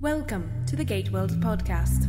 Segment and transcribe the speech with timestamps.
[0.00, 2.08] Welcome to the Gate World podcast.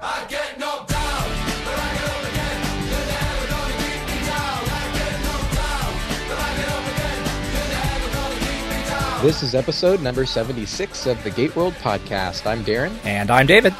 [0.00, 1.28] I get knocked down,
[1.64, 2.60] but I get up again.
[2.88, 4.62] You're never gonna keep me down.
[4.64, 5.92] I get knocked down,
[6.28, 7.20] but I get up again.
[7.52, 9.22] You're never gonna keep me down.
[9.26, 12.46] This is episode number 76 of the Gate World podcast.
[12.46, 13.74] I'm Darren, And I'm David.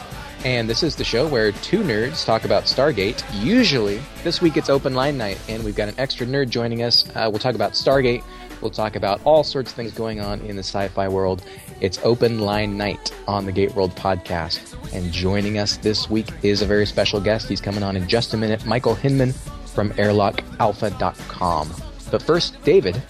[0.45, 3.23] and this is the show where two nerds talk about Stargate.
[3.43, 7.09] Usually, this week it's open line night, and we've got an extra nerd joining us.
[7.15, 8.23] Uh, we'll talk about Stargate.
[8.61, 11.45] We'll talk about all sorts of things going on in the sci fi world.
[11.81, 14.75] It's open line night on the Gate World podcast.
[14.93, 17.49] And joining us this week is a very special guest.
[17.49, 19.33] He's coming on in just a minute Michael Hinman
[19.66, 21.75] from airlockalpha.com.
[22.11, 23.01] But first, David,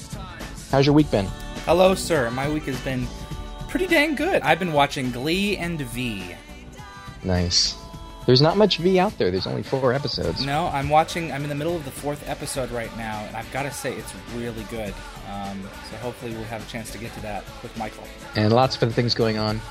[0.70, 1.27] how's your week been?
[1.65, 2.30] Hello, sir.
[2.30, 3.06] My week has been
[3.69, 4.42] pretty dang good.
[4.42, 6.34] I've been watching Glee and V.
[7.25, 7.77] Nice.
[8.28, 9.30] There's not much V out there.
[9.30, 10.45] There's only four episodes.
[10.45, 11.32] No, I'm watching.
[11.32, 13.95] I'm in the middle of the fourth episode right now, and I've got to say
[13.95, 14.92] it's really good.
[15.32, 18.05] Um, so hopefully we'll have a chance to get to that with Michael.
[18.36, 19.62] And lots of other things going on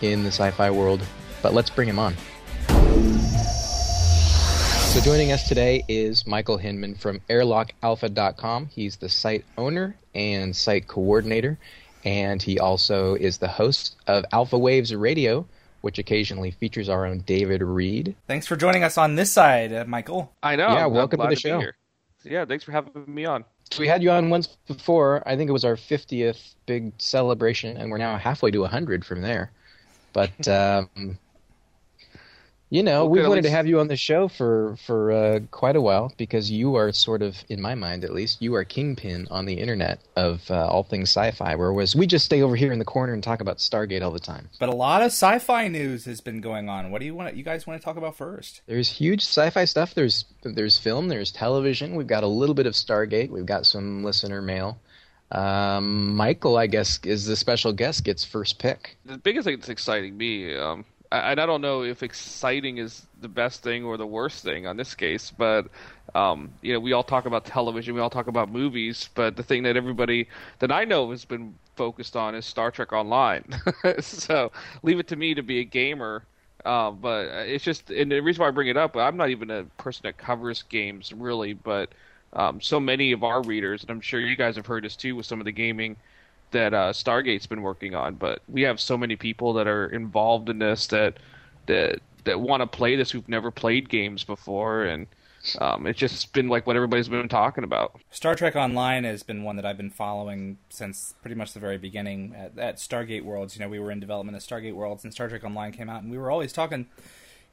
[0.00, 1.02] in the sci fi world.
[1.42, 2.14] But let's bring him on.
[4.86, 8.70] So joining us today is Michael Hinman from airlockalpha.com.
[8.72, 11.58] He's the site owner and site coordinator,
[12.06, 15.44] and he also is the host of Alpha Waves Radio,
[15.80, 18.14] which occasionally features our own David Reed.
[18.26, 20.32] Thanks for joining us on this side, uh, Michael.
[20.42, 20.68] I know.
[20.68, 21.60] Yeah, I'm welcome to the be show.
[21.60, 21.76] here.
[22.24, 23.44] Yeah, thanks for having me on.
[23.78, 25.22] We had you on once before.
[25.26, 29.22] I think it was our 50th big celebration, and we're now halfway to 100 from
[29.22, 29.52] there.
[30.12, 31.18] But um,
[32.70, 35.10] you know, Well, we've good, at wanted to have you on the show for for
[35.10, 38.54] uh, quite a while because you are sort of, in my mind at least, you
[38.54, 41.54] are kingpin on the internet of uh, all things sci-fi.
[41.54, 44.18] Whereas we just stay over here in the corner and talk about Stargate all the
[44.18, 44.48] time.
[44.58, 46.90] But a lot of sci-fi news has been going on.
[46.90, 47.36] What do you want?
[47.36, 48.60] You guys want to talk about first?
[48.66, 49.94] There's huge sci-fi stuff.
[49.94, 51.08] There's there's film.
[51.08, 51.94] There's television.
[51.94, 53.30] We've got a little bit of Stargate.
[53.30, 54.78] We've got some listener mail.
[55.30, 58.04] Um, Michael, I guess, is the special guest.
[58.04, 58.96] Gets first pick.
[59.04, 63.06] The biggest thing that's exciting me, um, I- and I don't know if exciting is
[63.20, 65.68] the best thing or the worst thing on this case, but
[66.14, 69.42] um, you know, we all talk about television, we all talk about movies, but the
[69.42, 73.44] thing that everybody that I know has been focused on is Star Trek Online.
[74.00, 74.52] so
[74.82, 76.24] leave it to me to be a gamer.
[76.64, 79.50] Uh, but it's just, and the reason why I bring it up, I'm not even
[79.50, 81.90] a person that covers games really, but
[82.32, 85.16] um, so many of our readers, and I'm sure you guys have heard this too
[85.16, 85.96] with some of the gaming
[86.50, 88.14] that uh, Stargate's been working on.
[88.14, 91.18] But we have so many people that are involved in this that
[91.66, 95.06] that that want to play this who've never played games before, and
[95.60, 98.00] um, it's just been like what everybody's been talking about.
[98.10, 101.78] Star Trek Online has been one that I've been following since pretty much the very
[101.78, 103.56] beginning at, at Stargate Worlds.
[103.56, 106.02] You know, we were in development of Stargate Worlds, and Star Trek Online came out,
[106.02, 106.86] and we were always talking.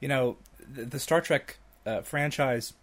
[0.00, 0.36] You know,
[0.70, 2.74] the, the Star Trek uh, franchise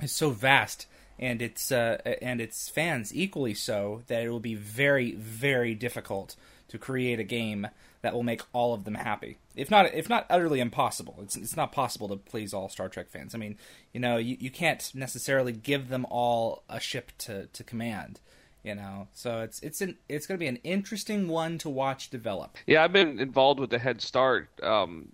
[0.00, 0.86] is so vast,
[1.18, 6.36] and its uh, and its fans equally so that it will be very, very difficult
[6.68, 7.68] to create a game
[8.02, 9.38] that will make all of them happy.
[9.56, 11.18] If not, if not utterly impossible.
[11.22, 13.34] It's it's not possible to please all Star Trek fans.
[13.34, 13.56] I mean,
[13.92, 18.20] you know, you, you can't necessarily give them all a ship to, to command.
[18.64, 22.10] You know, so it's it's an it's going to be an interesting one to watch
[22.10, 22.56] develop.
[22.66, 24.48] Yeah, I've been involved with the Head Start.
[24.62, 25.12] Um,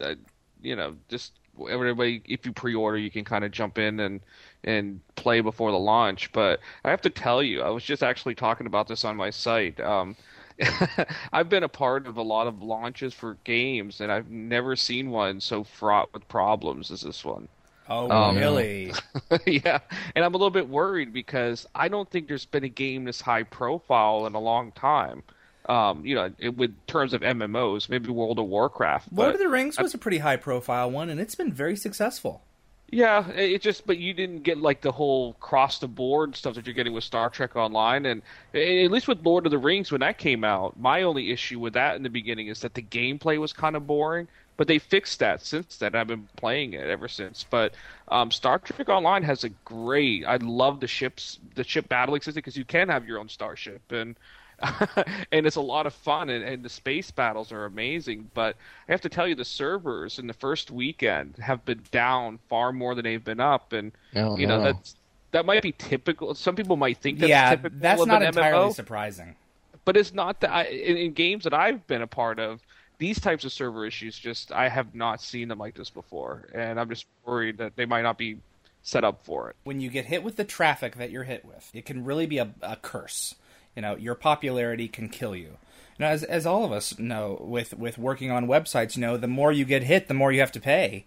[0.00, 0.14] uh,
[0.62, 1.32] you know, just
[1.70, 4.20] everybody, if you pre-order, you can kind of jump in and
[4.64, 6.32] and play before the launch.
[6.32, 9.30] But I have to tell you, I was just actually talking about this on my
[9.30, 9.80] site.
[9.80, 10.16] Um,
[11.32, 15.10] I've been a part of a lot of launches for games, and I've never seen
[15.10, 17.48] one so fraught with problems as this one.
[17.88, 18.92] Oh, Um, really?
[19.46, 19.78] yeah,
[20.14, 23.20] and I'm a little bit worried because I don't think there's been a game this
[23.20, 25.22] high profile in a long time.
[25.68, 29.08] Um, you know, it, with terms of MMOs, maybe World of Warcraft.
[29.12, 32.42] Lord of the Rings was a pretty high profile one, and it's been very successful.
[32.90, 36.66] Yeah, it just but you didn't get like the whole cross the board stuff that
[36.66, 38.22] you're getting with Star Trek Online, and
[38.54, 41.74] at least with Lord of the Rings when that came out, my only issue with
[41.74, 44.26] that in the beginning is that the gameplay was kind of boring.
[44.56, 45.94] But they fixed that since then.
[45.94, 47.44] I've been playing it ever since.
[47.44, 47.74] But
[48.08, 50.24] um, Star Trek Online has a great.
[50.26, 53.92] I love the ships, the ship battling system because you can have your own starship
[53.92, 54.16] and.
[55.32, 58.30] and it's a lot of fun, and, and the space battles are amazing.
[58.34, 58.56] But
[58.88, 62.72] I have to tell you, the servers in the first weekend have been down far
[62.72, 64.60] more than they've been up, and Oh, you know no.
[64.60, 64.96] that's
[65.30, 66.34] that might be typical.
[66.34, 69.36] Some people might think that's yeah, typical that's of not an entirely MMO, surprising.
[69.84, 70.50] but it's not that.
[70.50, 72.60] I, in, in games that I've been a part of,
[72.98, 76.80] these types of server issues just I have not seen them like this before, and
[76.80, 78.38] I'm just worried that they might not be
[78.82, 79.56] set up for it.
[79.64, 82.38] when you get hit with the traffic that you're hit with, it can really be
[82.38, 83.34] a, a curse.
[83.76, 85.58] You know, your popularity can kill you.
[85.98, 89.26] Now, as as all of us know, with with working on websites, you know, the
[89.26, 91.04] more you get hit, the more you have to pay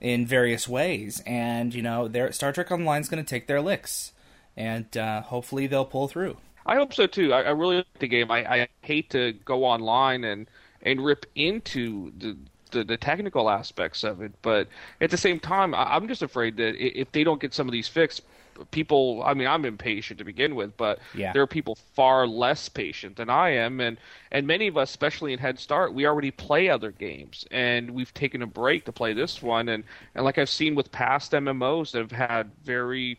[0.00, 1.22] in various ways.
[1.26, 4.12] And you know, their Star Trek Online's going to take their licks,
[4.56, 6.36] and uh, hopefully they'll pull through.
[6.66, 7.32] I hope so too.
[7.32, 8.30] I, I really like the game.
[8.30, 10.48] I, I hate to go online and
[10.82, 12.36] and rip into the
[12.72, 14.32] the, technical aspects of it.
[14.42, 14.68] But
[15.00, 17.72] at the same time, I, I'm just afraid that if they don't get some of
[17.72, 18.22] these fixed,
[18.70, 19.22] people.
[19.24, 21.32] I mean, I'm impatient to begin with, but Yeah.
[21.32, 23.98] there are people far less patient than I am, and
[24.30, 28.12] and many of us, especially in Head Start, we already play other games, and we've
[28.14, 29.84] taken a break to play this one, and
[30.14, 33.18] and like I've seen with past MMOs that have had very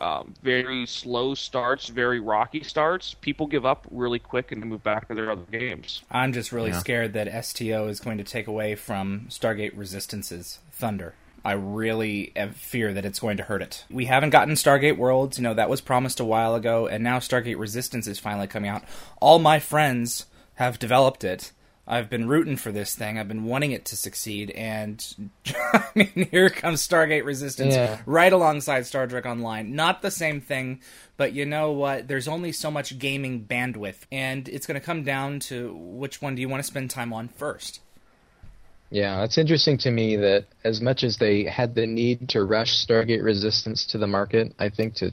[0.00, 5.08] um, very slow starts, very rocky starts, people give up really quick and move back
[5.08, 6.02] to their other games.
[6.10, 6.78] I'm just really Yeah.
[6.78, 11.14] scared that STO is going to take away from Stargate Resistance's thunder.
[11.44, 13.84] I really fear that it's going to hurt it.
[13.90, 17.18] We haven't gotten Stargate Worlds, you know, that was promised a while ago, and now
[17.18, 18.82] Stargate Resistance is finally coming out.
[19.20, 21.52] All my friends have developed it.
[21.90, 23.18] I've been rooting for this thing.
[23.18, 25.02] I've been wanting it to succeed, and
[25.72, 27.98] I mean, here comes Stargate Resistance Yeah.
[28.04, 29.74] right alongside Star Trek Online.
[29.74, 30.82] Not the same thing,
[31.16, 32.06] but you know what?
[32.06, 36.34] There's only so much gaming bandwidth, and it's going to come down to which one
[36.34, 37.80] do you want to spend time on first.
[38.90, 42.86] Yeah, it's interesting to me that as much as they had the need to rush
[42.86, 45.12] Stargate Resistance to the market, I think to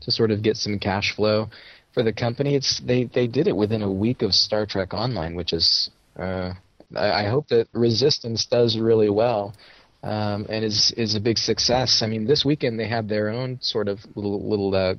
[0.00, 1.48] to sort of get some cash flow
[1.94, 5.34] for the company, it's they they did it within a week of Star Trek Online,
[5.34, 6.52] which is uh,
[6.94, 9.54] I, I hope that Resistance does really well
[10.02, 12.02] um, and is is a big success.
[12.02, 14.94] I mean, this weekend they had their own sort of little little uh,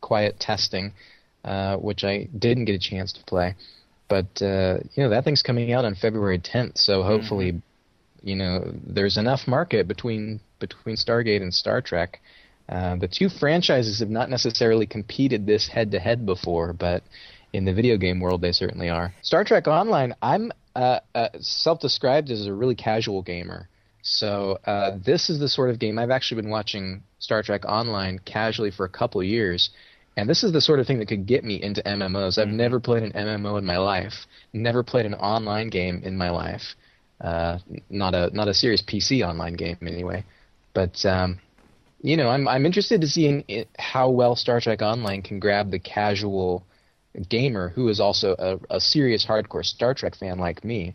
[0.00, 0.92] quiet testing,
[1.44, 3.54] uh, which I didn't get a chance to play.
[4.10, 7.62] But uh, you know that thing's coming out on February 10th, so hopefully,
[8.22, 12.20] you know, there's enough market between between Stargate and Star Trek.
[12.68, 17.04] Uh, the two franchises have not necessarily competed this head to head before, but
[17.52, 19.14] in the video game world, they certainly are.
[19.22, 23.68] Star Trek Online, I'm uh, uh, self-described as a really casual gamer.
[24.02, 28.18] So uh, this is the sort of game I've actually been watching Star Trek Online
[28.24, 29.70] casually for a couple years,
[30.16, 32.38] and this is the sort of thing that could get me into MMOs.
[32.38, 36.30] I've never played an MMO in my life, never played an online game in my
[36.30, 36.62] life,
[37.20, 37.58] uh,
[37.88, 40.24] not a not a serious PC online game anyway.
[40.74, 41.38] But um,
[42.02, 45.38] you know, I'm I'm interested to see in, in how well Star Trek Online can
[45.38, 46.64] grab the casual
[47.28, 50.94] gamer who is also a, a serious hardcore Star Trek fan like me.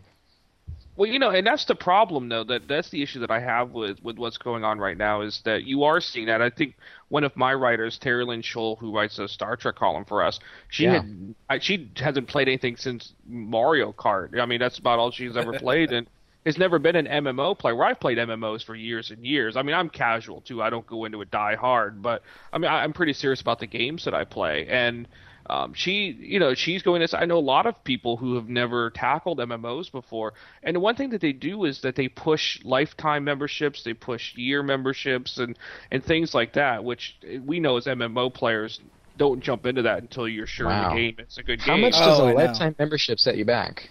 [0.96, 2.44] Well, you know, and that's the problem, though.
[2.44, 5.42] That that's the issue that I have with with what's going on right now is
[5.44, 6.40] that you are seeing that.
[6.40, 6.76] I think
[7.08, 10.40] one of my writers, Terry Lynn Scholl, who writes a Star Trek column for us,
[10.68, 11.02] she Yeah.
[11.50, 14.40] had she hasn't played anything since Mario Kart.
[14.40, 16.08] I mean, that's about all she's ever played, and
[16.46, 17.74] has never been an MMO player.
[17.74, 19.56] Where I've played MMOs for years and years.
[19.56, 20.62] I mean, I'm casual too.
[20.62, 22.22] I don't go into it die hard, but
[22.52, 25.06] I mean, I, I'm pretty serious about the games that I play, and
[25.48, 27.18] um, she, you know, she's going to.
[27.18, 30.96] I know a lot of people who have never tackled MMOs before, and the one
[30.96, 35.58] thing that they do is that they push lifetime memberships, they push year memberships, and
[35.90, 38.80] and things like that, which we know as MMO players
[39.16, 40.80] don't jump into that until you're sure Wow.
[40.80, 41.76] the game is a good How game.
[41.76, 42.64] How much does Oh, I a know.
[42.64, 43.90] lifetime membership set you back?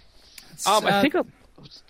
[0.65, 1.25] um, I Uh, think a,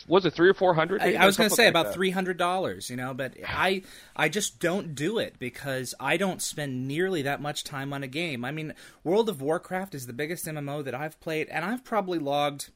[0.08, 1.02] was it three or four hundred?
[1.02, 3.82] I, I was going to say like about three hundred dollars, you know, but I
[4.16, 8.08] I just don't do it because I don't spend nearly that much time on a
[8.08, 8.46] game.
[8.46, 8.74] I mean,
[9.04, 12.70] World of Warcraft is the biggest MMO that I've played, and I've probably logged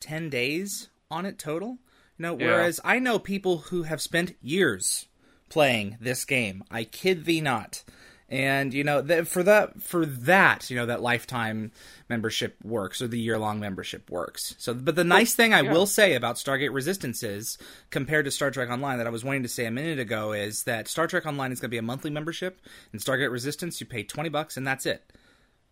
[0.00, 1.78] ten days on it total.
[2.18, 2.46] You know, Yeah.
[2.46, 5.06] whereas I know people who have spent years
[5.48, 6.64] playing this game.
[6.70, 7.84] I kid thee not.
[8.32, 11.70] And you know that for that for that you know that lifetime
[12.08, 14.54] membership works or the year long membership works.
[14.56, 15.70] So, but the nice thing I yeah.
[15.72, 17.58] will say about Stargate Resistance is,
[17.90, 20.62] compared to Star Trek Online, that I was wanting to say a minute ago, is
[20.64, 22.58] that Star Trek Online is going to be a monthly membership,
[22.92, 25.04] and Stargate Resistance you pay twenty bucks and that's it.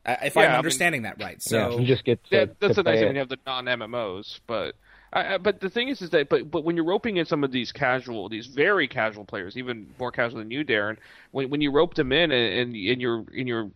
[0.04, 2.36] Uh, if Yeah, I I'm mean- understanding that right, so yeah, you just get to,
[2.36, 4.74] Yeah, that's to the nice thing when you have the non MMOs, but
[5.12, 7.44] I, I, but the thing is, is that but but when you're roping in some
[7.44, 10.96] of these casual, these very casual players, even more casual than you, Darren,
[11.32, 13.70] when when you rope them in and and, and you're you're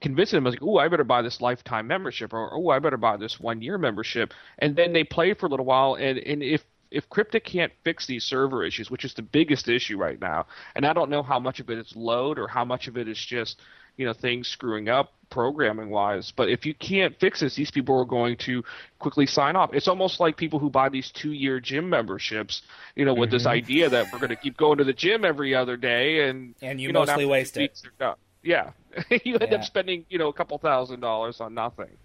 [0.00, 3.16] convincing them like, oh, I better buy this lifetime membership, or oh, I better buy
[3.16, 6.64] this one year membership, and then they play for a little while, and and if
[6.90, 10.86] if Cryptic can't fix these server issues, which is the biggest issue right now, and
[10.86, 13.18] I don't know how much of it is load or how much of it is
[13.18, 13.60] just
[13.96, 17.98] you know things screwing up programming wise, but if you can't fix this, these people
[18.00, 18.62] are going to
[18.98, 19.70] quickly sign off.
[19.74, 22.62] It's almost like people who buy these two year gym memberships,
[22.96, 25.54] you know, with this idea that we're going to keep going to the gym every
[25.54, 27.72] other day, and And you know, mostly waste it.
[27.72, 28.16] weeks, they're done.
[28.42, 28.72] Yeah,
[29.24, 29.54] you end Yeah.
[29.54, 31.98] up spending you know a couple thousand dollars on nothing.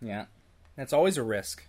[0.00, 0.26] Yeah,
[0.76, 1.62] that's always a risk.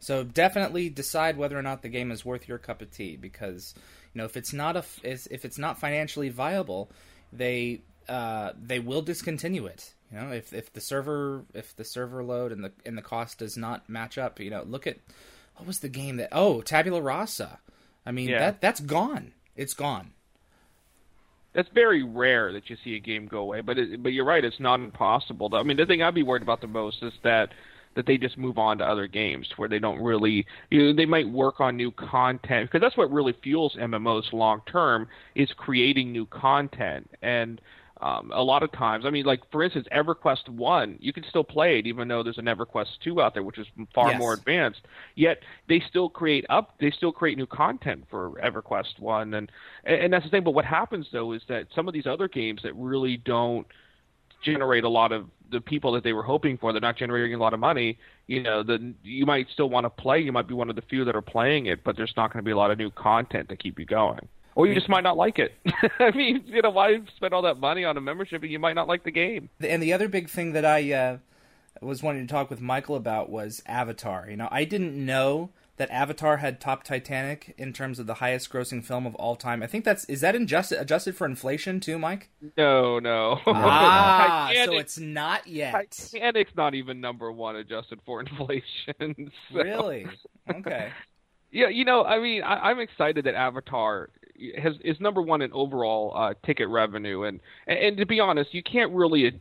[0.00, 3.74] So definitely decide whether or not the game is worth your cup of tea because
[4.14, 6.90] you know if it's not a if it's not financially viable,
[7.32, 9.94] they uh, they will discontinue it.
[10.12, 13.38] You know if if the server if the server load and the and the cost
[13.38, 14.98] does not match up, you know look at
[15.56, 17.58] what was the game that oh Tabula Rasa.
[18.06, 18.38] I mean Yeah.
[18.38, 19.32] that that's gone.
[19.56, 20.12] It's gone.
[21.54, 24.44] That's very rare that you see a game go away, but it, but you're right,
[24.44, 25.50] it's not impossible.
[25.54, 27.50] I mean, the thing I'd be worried about the most is that
[27.94, 31.06] that they just move on to other games where they don't really you know they
[31.06, 36.12] might work on new content because that's what really fuels MMOs long term is creating
[36.12, 37.60] new content and
[38.00, 41.44] um, a lot of times, I mean, like for instance, EverQuest One, you can still
[41.44, 44.18] play it even though there's an EverQuest Two out there, which is far Yes.
[44.18, 44.82] more advanced.
[45.16, 45.38] Yet
[45.68, 49.50] they still create up, they still create new content for EverQuest One, and
[49.84, 50.44] and that's the thing.
[50.44, 53.66] But what happens though is that some of these other games that really don't
[54.44, 56.72] generate a lot of the people that they were hoping for.
[56.72, 57.98] They're not generating a lot of money.
[58.26, 60.20] You know, the you might still want to play.
[60.20, 62.42] You might be one of the few that are playing it, but there's not going
[62.42, 64.28] to be a lot of new content to keep you going.
[64.58, 65.54] Or you just might not like it.
[66.00, 68.74] I mean, you know, why spend all that money on a membership and you might
[68.74, 69.50] not like the game?
[69.60, 71.18] And the other big thing that I uh,
[71.80, 74.26] was wanting to talk with Michael about was Avatar.
[74.28, 78.50] You know, I didn't know that Avatar had topped Titanic in terms of the highest
[78.50, 79.62] grossing film of all time.
[79.62, 82.28] I think that's is that adjusted adjusted for inflation too, Mike?
[82.56, 83.38] No, no.
[83.46, 85.92] Ah, so it's not yet.
[85.92, 89.30] Titanic's not even number one adjusted for inflation.
[89.52, 90.06] so- Really?
[90.52, 90.90] Okay.
[91.50, 94.10] Yeah, you know, I mean, I'm excited that Avatar
[94.56, 98.54] has is number one in overall uh, ticket revenue, and, and and to be honest,
[98.54, 99.40] you can't really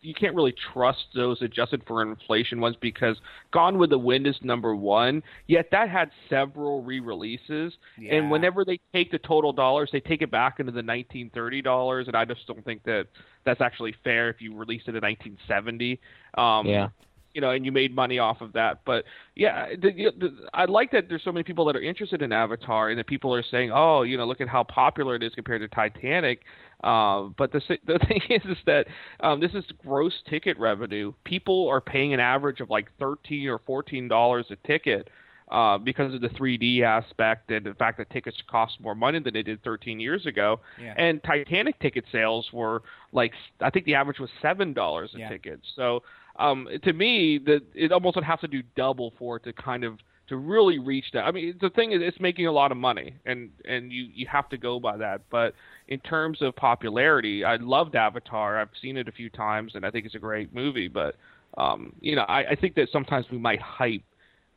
[0.00, 3.16] you can't really trust those adjusted for inflation ones because
[3.52, 5.22] Gone with the Wind is number one.
[5.48, 8.14] Yet that had several re-releases, Yeah.
[8.14, 12.06] and whenever they take the total dollars, they take it back into the 1930 dollars,
[12.06, 13.06] and I just don't think that
[13.44, 16.00] that's actually fair if you released it in 1970.
[16.38, 16.88] Um, Yeah.
[17.36, 18.80] You know, and you made money off of that.
[18.86, 22.32] But yeah, the, the, I like that there's so many people that are interested in
[22.32, 25.34] Avatar, and that people are saying, "Oh, you know, look at how popular it is
[25.34, 26.40] compared to Titanic."
[26.82, 28.86] Uh, but the the thing is, is that
[29.20, 31.12] um, this is gross ticket revenue.
[31.24, 35.10] People are paying an average of like thirteen or fourteen dollars a ticket.
[35.48, 39.32] Uh, because of the 3D aspect and the fact that tickets cost more money than
[39.32, 40.92] they did 13 years ago, Yeah.
[40.98, 45.28] and Titanic ticket sales were like I think the average was seven dollars a Yeah.
[45.28, 45.60] ticket.
[45.76, 46.02] So
[46.40, 49.84] um, to me, that it almost would have to do double for it to kind
[49.84, 51.24] of to really reach that.
[51.24, 54.26] I mean, the thing is, it's making a lot of money, and and you you
[54.26, 55.20] have to go by that.
[55.30, 55.54] But
[55.86, 58.58] in terms of popularity, I loved Avatar.
[58.60, 60.88] I've seen it a few times, and I think it's a great movie.
[60.88, 61.14] But
[61.56, 64.02] um, you know, I, I think that sometimes we might hype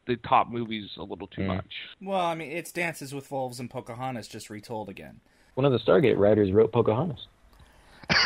[0.10, 1.74] the top movies a little too much.
[2.02, 5.22] Well, I mean, it's Dances with Wolves and Pocahontas just retold again.
[5.54, 7.28] One of the Stargate writers wrote Pocahontas.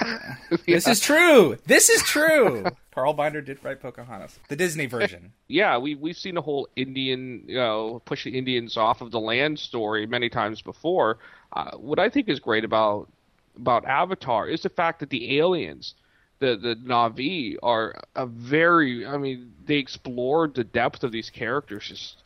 [0.66, 1.58] This is true.
[1.66, 2.66] This is true.
[2.94, 5.34] Carl Binder did write Pocahontas, the Disney version.
[5.48, 9.20] yeah, we we've seen the whole Indian, you know, push the Indians off of the
[9.20, 11.18] land story many times before.
[11.52, 13.10] Uh, what I think is great about
[13.58, 15.96] about Avatar is the fact that the aliens,
[16.44, 19.06] the the Na'vi, are a very.
[19.06, 22.18] I mean, they explored the depth of these characters just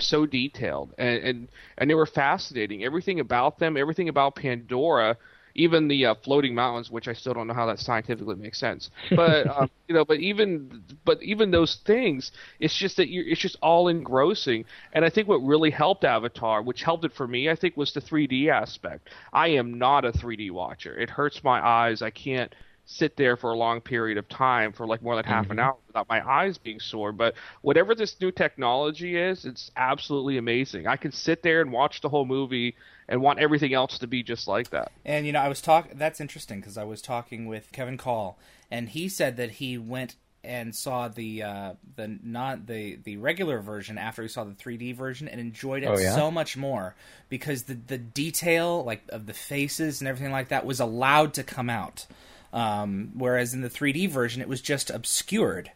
[0.00, 2.84] so detailed and, and and they were fascinating.
[2.84, 5.16] Everything about them, everything about Pandora,
[5.56, 8.90] even the uh, floating mountains, which I still don't know how that scientifically makes sense.
[9.10, 13.40] But um, you know, but even but even those things, it's just that you're, it's
[13.40, 14.64] just all engrossing.
[14.92, 17.92] And I think what really helped Avatar, which helped it for me, I think, was
[17.92, 19.08] the 3D aspect.
[19.32, 20.96] I am not a 3D watcher.
[20.98, 22.02] It hurts my eyes.
[22.02, 22.54] I can't
[22.88, 25.76] sit there for a long period of time for like more than half an hour
[25.88, 27.12] without my eyes being sore.
[27.12, 30.86] But whatever this new technology is, it's absolutely amazing.
[30.86, 32.76] I can sit there and watch the whole movie
[33.08, 34.92] and want everything else to be just like that.
[35.04, 35.88] And you know, I was talk.
[35.94, 38.38] That's interesting because I was talking with Kevin Call,
[38.70, 40.14] and he said that he went
[40.44, 44.94] and saw the uh, the not the the regular version after he saw the 3D
[44.94, 46.14] version and enjoyed it Oh, yeah?
[46.14, 46.94] so much more
[47.28, 51.42] because the the detail like of the faces and everything like that was allowed to
[51.42, 52.06] come out,
[52.56, 55.70] um, whereas in the 3D version it was just obscured.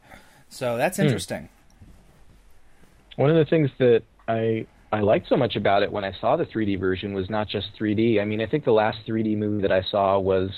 [0.48, 1.50] So that's interesting.
[3.16, 6.36] One of the things that I I liked so much about it when I saw
[6.36, 8.20] the 3D version was not just 3D.
[8.20, 10.50] I mean, I think the last 3D movie that I saw was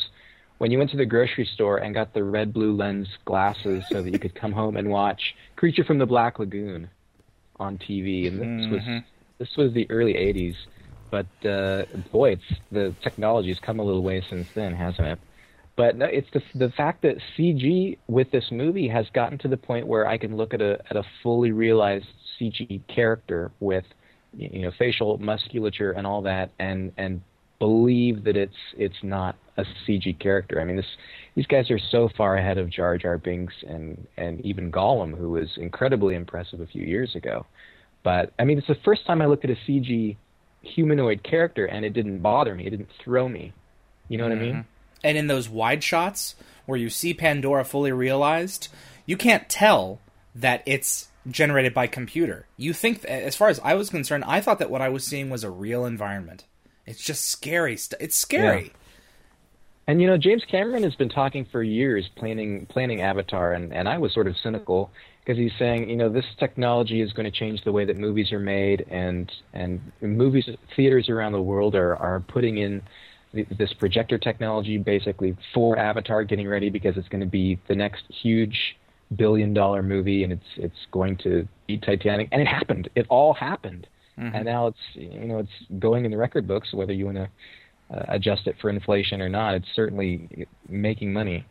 [0.59, 4.00] when you went to the grocery store and got the red blue lens glasses so
[4.00, 6.88] that you could come home and watch Creature from the Black Lagoon
[7.59, 8.29] on TV.
[8.29, 9.02] And this was
[9.38, 10.55] this was the early 80s.
[11.11, 15.19] But uh, boy, it's the technology's come a little way since then, hasn't it?
[15.76, 19.57] But no, it's the the fact that CG with this movie has gotten to the
[19.57, 22.07] point where I can look at a at a fully realized
[22.38, 23.85] CG character with
[24.35, 27.23] you know facial musculature and all that, and and
[27.59, 30.61] believe that it's it's not a CG character.
[30.61, 30.97] I mean, this
[31.35, 35.31] these guys are so far ahead of Jar Jar Binks and and even Gollum, who
[35.31, 37.47] was incredibly impressive a few years ago.
[38.02, 40.17] But I mean, it's the first time I looked at a CG
[40.62, 42.67] humanoid character and it didn't bother me.
[42.67, 43.52] It didn't throw me.
[44.09, 44.45] You know what I mm-hmm.
[44.45, 44.64] mean?
[45.05, 46.35] And in those wide shots
[46.67, 48.69] where you see Pandora fully realized,
[49.05, 50.01] you can't tell
[50.35, 52.47] that it's generated by computer.
[52.57, 55.31] You think, as far as I was concerned, I thought that what I was seeing
[55.31, 56.45] was a real environment.
[56.87, 57.79] It's just scary.
[58.01, 58.73] It's scary.
[59.87, 63.89] And you know, James Cameron has been talking for years planning planning Avatar, and, and
[63.89, 64.91] I was sort of cynical.
[65.25, 68.33] because he's saying, you know, this technology is going to change the way that movies
[68.33, 72.83] are made, and and movies theaters around the world are are putting in
[73.35, 77.75] th- this projector technology basically for Avatar, getting ready because it's going to be the
[77.75, 78.77] next huge
[79.17, 82.89] billion dollar movie, and it's it's going to be Titanic, and it happened.
[82.95, 83.87] It all happened,
[84.35, 87.29] and now it's you know it's going in the record books, whether you want to
[87.95, 89.55] uh, adjust it for inflation or not.
[89.55, 91.45] It's certainly making money.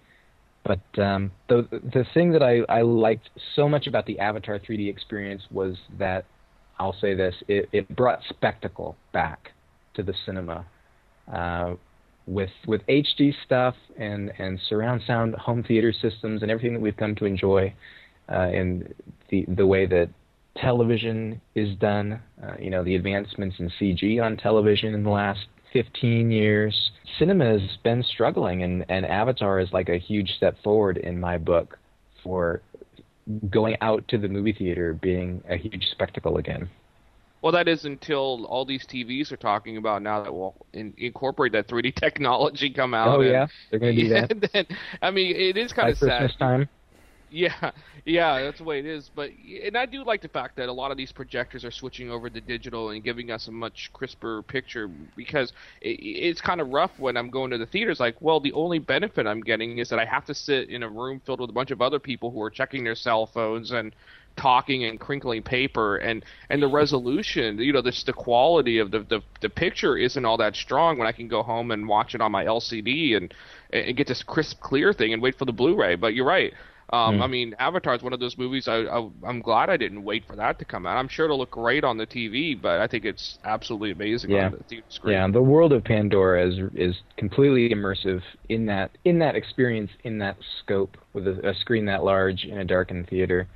[0.63, 4.89] But um, the the thing that I, I liked so much about the Avatar 3D
[4.89, 6.25] experience was that
[6.79, 9.51] I'll say this: it, it brought spectacle back
[9.95, 10.65] to the cinema.
[11.31, 11.75] Uh,
[12.27, 16.97] with with HD stuff and and surround sound home theater systems and everything that we've
[16.97, 17.73] come to enjoy,
[18.29, 18.93] uh, and
[19.29, 20.09] the the way that
[20.57, 25.47] television is done, uh, you know, the advancements in CG on television in the last
[25.73, 30.97] 15 years, cinema has been struggling, and and Avatar is like a huge step forward
[30.97, 31.77] in my book
[32.23, 32.61] for
[33.49, 36.69] going out to the movie theater being a huge spectacle again.
[37.41, 41.51] Well, that is until all these TVs are talking about now that will in, incorporate
[41.53, 43.17] that 3D technology come out.
[43.17, 44.65] Oh and- yeah, they're going to do that then,
[45.01, 46.31] I mean, it is kind of sad.
[46.37, 46.69] Time.
[47.33, 47.71] Yeah,
[48.05, 49.09] yeah, that's the way it is.
[49.15, 49.29] But
[49.65, 52.29] and I do like the fact that a lot of these projectors are switching over
[52.29, 56.91] to digital and giving us a much crisper picture because it, it's kind of rough
[56.99, 58.01] when I'm going to the theaters.
[58.01, 60.89] Like, well, the only benefit I'm getting is that I have to sit in a
[60.89, 63.95] room filled with a bunch of other people who are checking their cell phones and
[64.37, 68.99] talking and crinkling paper and and the resolution you know this the quality of the,
[68.99, 72.21] the the picture isn't all that strong when I can go home and watch it
[72.21, 73.33] on my LCD and
[73.71, 76.53] and get this crisp clear thing and wait for the Blu-ray but you're right
[76.93, 78.67] um, I mean, Avatar is one of those movies.
[78.67, 80.97] I, I I'm glad I didn't wait for that to come out.
[80.97, 84.47] I'm sure it'll look great on the TV, but I think it's absolutely amazing Yeah.
[84.47, 85.13] on the theater screen.
[85.13, 90.17] Yeah, the world of Pandora is is completely immersive in that in that experience in
[90.17, 93.47] that scope with a, a screen that large in a darkened theater.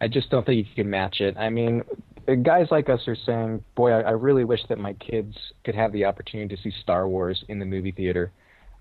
[0.00, 1.36] I just don't think you can match it.
[1.36, 1.82] I mean,
[2.42, 5.92] guys like us are saying, "Boy, I, I really wish that my kids could have
[5.92, 8.32] the opportunity to see Star Wars in the movie theater."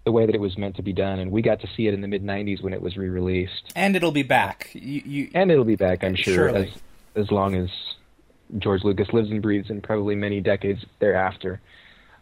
[0.06, 1.94] The way that it was meant to be done, and we got to see it
[1.94, 4.70] in the mid '90s when it was re-released, And it'll be back.
[4.74, 6.72] You, you, and it'll be back, I'm sure, Surely.
[7.16, 7.70] as as long as
[8.58, 11.60] George Lucas lives and breathes, and probably many decades thereafter.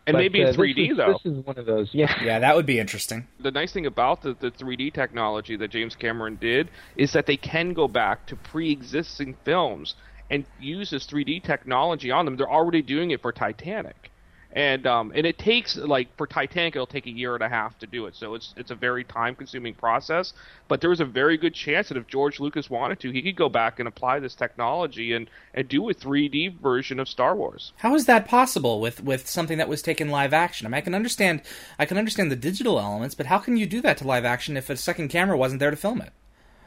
[0.07, 1.19] And But, maybe in uh, 3D is- though.
[1.23, 2.11] This is one of those, yeah.
[2.23, 3.27] yeah, that would be interesting.
[3.39, 7.37] the nice thing about the, the 3D technology that James Cameron did is that they
[7.37, 9.95] can go back to pre-existing films
[10.29, 12.37] and use this 3D technology on them.
[12.37, 14.11] They're already doing it for Titanic.
[14.53, 17.77] And um, and it takes like for Titanic it'll take a year and a half
[17.79, 18.15] to do it.
[18.15, 20.33] So it's it's a very time consuming process,
[20.67, 23.49] but there's a very good chance that if George Lucas wanted to, he could go
[23.49, 27.73] back and apply this technology and, and do a 3D version of Star Wars.
[27.77, 30.65] How is that possible with with something that was taken live action?
[30.65, 31.41] I mean, I can understand
[31.77, 34.57] I can understand the digital elements, but how can you do that to live action
[34.57, 36.13] if a second camera wasn't there to film it?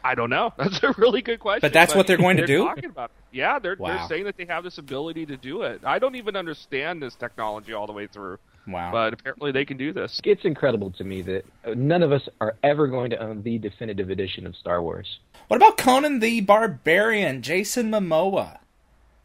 [0.04, 0.52] I don't know.
[0.58, 1.60] That's a really good question.
[1.62, 2.64] But that's what they're going to do?
[2.64, 3.36] Talking about it.
[3.36, 3.88] Yeah, they're Wow.
[3.98, 5.82] they're saying that they have this ability to do it.
[5.84, 8.90] I don't even understand this technology all the way through, Wow.
[8.92, 10.20] but apparently they can do this.
[10.24, 11.44] It's incredible to me that
[11.76, 15.18] none of us are ever going to own the definitive edition of Star Wars.
[15.48, 18.58] what about Conan the Barbarian, Jason Momoa?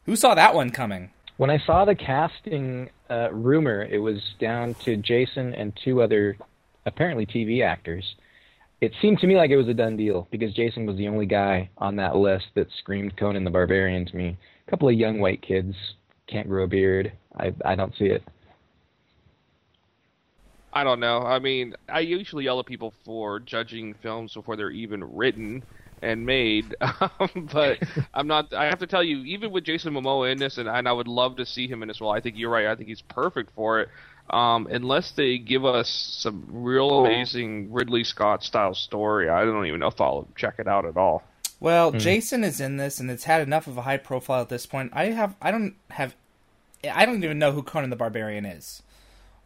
[0.06, 1.10] Who saw that one coming?
[1.38, 6.38] When I saw the casting uh, rumor, it was down to Jason and two other
[6.86, 8.16] apparently TV actors.
[8.86, 11.26] It seemed to me like it was a done deal because Jason was the only
[11.26, 14.38] guy on that list that screamed Conan the Barbarian to me.
[14.68, 15.74] A couple of young white kids
[16.28, 17.12] can't grow a beard.
[17.36, 18.24] I I don't see it.
[20.72, 21.22] I don't know.
[21.22, 25.64] I mean, I usually yell at people for judging films before they're even written
[26.04, 27.80] and made, um, but
[28.14, 28.54] I'm not.
[28.54, 31.08] I have to tell you, even with Jason Momoa in this, and, and I would
[31.08, 32.12] love to see him in this role.
[32.12, 32.68] I think you're right.
[32.68, 33.90] I think he's perfect for it.
[34.30, 39.80] Um, unless they give us some real amazing Ridley Scott style story, I don't even
[39.80, 41.24] know if I'll check it out at all.
[41.60, 44.66] Well, Jason is in this, and it's had enough of a high profile at this
[44.66, 44.92] point.
[44.94, 46.16] I have, I don't have,
[46.92, 48.84] I don't even know who Conan the Barbarian is.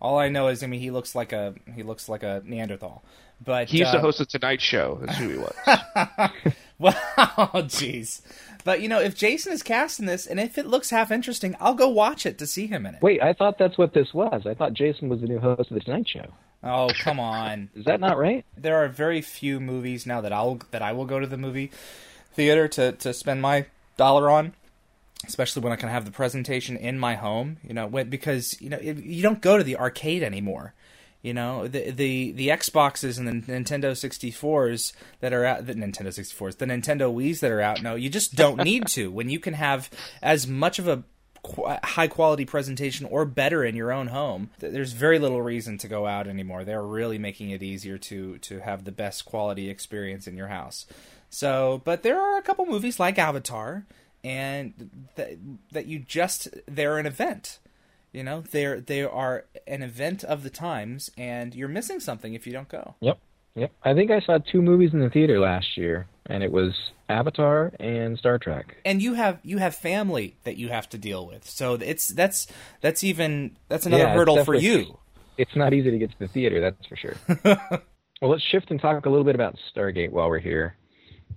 [0.01, 3.03] All I know is, I mean, he looks like a he looks like a Neanderthal.
[3.43, 4.99] But He used uh, to host the Tonight Show.
[5.01, 6.31] That's who he was.
[6.79, 6.93] Wow,
[7.67, 8.21] jeez.
[8.63, 11.73] But you know, if Jason is casting this, and if it looks half interesting, I'll
[11.73, 13.01] go watch it to see him in it.
[13.01, 14.45] Wait, I thought that's what this was.
[14.45, 16.31] I thought Jason was the new host of the Tonight Show.
[16.63, 17.69] Oh, come on.
[17.73, 18.45] Is that not right?
[18.57, 21.71] there are very few movies now that I'll that I will go to the movie
[22.33, 23.65] theater to to spend my
[23.97, 24.53] dollar on,
[25.25, 27.57] especially when I can have the presentation in my home.
[27.63, 30.73] You know, when, because you know it, you don't go to the arcade anymore.
[31.21, 36.07] You know, the the the Xboxes and the Nintendo 64s that are out, the Nintendo
[36.07, 37.81] 64s, the Nintendo Wii's that are out.
[37.81, 39.89] No, you just don't need to when you can have
[40.21, 41.03] as much of a
[41.83, 44.49] high quality presentation or better in your own home.
[44.59, 46.63] There's very little reason to go out anymore.
[46.63, 50.85] They're really making it easier to to have the best quality experience in your house.
[51.29, 53.85] So, but there are a couple movies like Avatar,
[54.23, 54.73] and
[55.15, 55.37] that
[55.71, 57.59] that you just they're an event.
[58.11, 62.47] You know, they're they are an event of the times, and you're missing something if
[62.47, 62.95] you don't go.
[63.01, 63.19] Yep.
[63.55, 63.71] Yep.
[63.83, 66.73] I think I saw two movies in the theater last year, and it was
[67.09, 68.77] Avatar and Star Trek.
[68.85, 72.47] And you have you have family that you have to deal with, so it's that's
[72.81, 74.97] that's even that's another Yeah, hurdle for you.
[75.37, 77.15] It's not easy to get to the theater, that's for sure.
[78.21, 80.75] well, let's shift and talk a little bit about Stargate while we're here.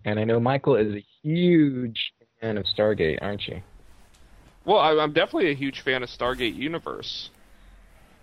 [0.05, 3.63] And I know Michael is a huge fan of Stargate, aren't you?
[4.65, 7.31] Well, I, I'm definitely a huge fan of Stargate Universe.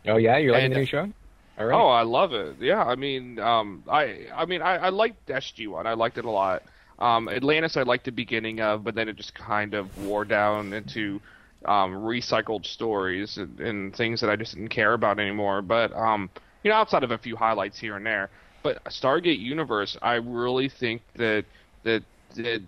[0.08, 1.10] Oh yeah, you're liking And- the new show?
[1.58, 1.75] All right.
[1.75, 2.56] Oh, I love it.
[2.62, 5.86] Yeah, I mean, um, I, I mean, I, I liked SG One.
[5.86, 6.63] I liked it a lot.
[6.99, 10.71] Um, Atlantis, I liked the beginning of, but then it just kind of wore down
[10.71, 11.19] into
[11.65, 15.62] um, recycled stories and, and things that I just didn't care about anymore.
[15.62, 16.30] But um,
[16.63, 18.30] you know, outside of a few highlights here and there,
[18.63, 21.43] but Stargate Universe, I really think that
[21.84, 22.04] that
[22.38, 22.62] that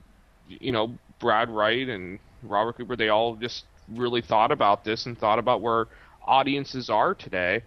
[0.49, 5.17] you know Brad Wright and Robert Cooper, they all just really thought about this and
[5.17, 5.87] thought about where
[6.25, 7.61] audiences are today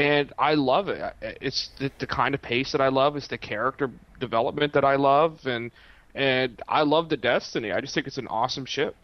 [0.00, 1.14] and I love it.
[1.20, 3.16] It's the, the kind of pace that I love.
[3.16, 5.70] It's the character development that I love, and
[6.14, 7.70] and I love the Destiny.
[7.70, 8.96] I just think it's an awesome ship.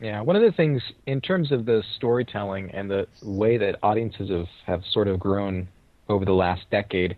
[0.00, 4.30] Yeah, one of the things in terms of the storytelling and the way that audiences
[4.30, 5.68] have, have sort of grown
[6.08, 7.16] over the last decade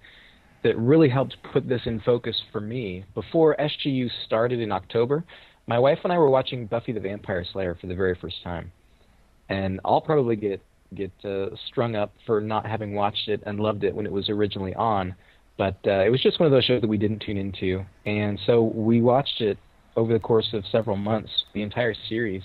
[0.62, 3.04] that really helped put this in focus for me.
[3.14, 5.24] Before SGU started in October,
[5.68, 8.72] my wife and I were watching Buffy the Vampire Slayer for the very first time.
[9.50, 10.60] And I'll probably get
[10.94, 14.30] get uh, strung up for not having watched it and loved it when it was
[14.30, 15.14] originally on,
[15.58, 17.84] but uh, it was just one of those shows that we didn't tune into.
[18.06, 19.58] And so we watched it
[19.96, 22.42] over the course of several months, the entire series,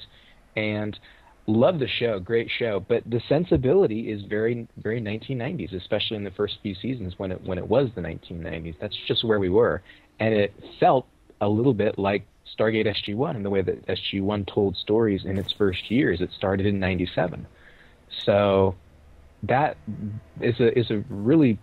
[0.57, 0.99] and
[1.47, 2.19] loved the show.
[2.19, 7.13] Great show, but the sensibility is very, very 1990s, especially in the first few seasons
[7.15, 8.75] when it when it was the 1990s.
[8.81, 9.81] That's just where we were,
[10.19, 11.07] and it felt
[11.39, 12.25] a little bit like
[12.57, 16.21] Stargate SG-1 and the way that SG-1 told stories in its first years.
[16.21, 17.47] It started in '97,
[18.25, 18.75] so
[19.43, 19.77] that
[20.39, 21.59] is a is a really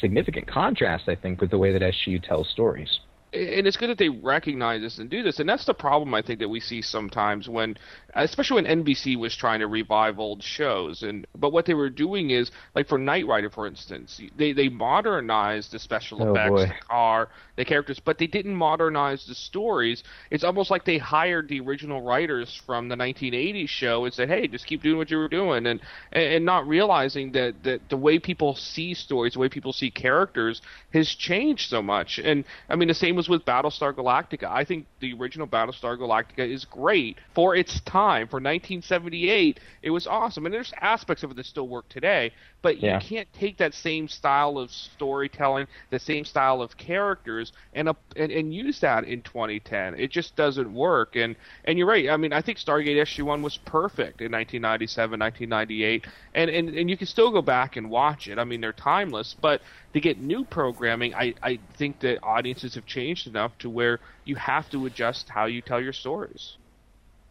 [0.00, 3.00] significant contrast, I think, with the way that SGU tells stories.
[3.32, 5.38] And it's good that they recognize this and do this.
[5.38, 7.76] And that's the problem i think that we see sometimes when
[8.14, 11.02] especially when nbc was trying to revive old shows.
[11.02, 14.68] And but what they were doing is like for knight rider for instance they they
[14.68, 16.66] modernized the special Oh, effects boy.
[16.66, 20.02] the car the characters but they didn't modernize the stories.
[20.30, 24.48] It's almost like they hired the original writers from the 1980s show and said hey
[24.48, 25.80] just keep doing what you were doing and
[26.12, 29.90] and, and not realizing that that the way people see stories the way people see
[29.90, 30.60] characters
[30.92, 32.18] has changed so much.
[32.18, 34.48] And i mean the same was with battlestar galactica.
[34.50, 38.26] I think the original battlestar galactica is great for its time.
[38.28, 40.46] For 1978 it was awesome.
[40.46, 42.94] And there's aspects of it that still work today but Yeah.
[43.00, 48.30] you can't take that same style of storytelling the same style of characters and and,
[48.32, 51.16] and use that in 2010 it just doesn't work.
[51.16, 52.08] And and you're right.
[52.08, 56.96] I mean i think stargate sg1 was perfect in 1997 1998 and and, and you
[56.96, 58.38] can still go back and watch it.
[58.38, 59.60] I mean they're timeless but
[59.94, 64.36] to get new programming i i think that audiences have changed enough to where you
[64.36, 66.56] have to adjust how you tell your stories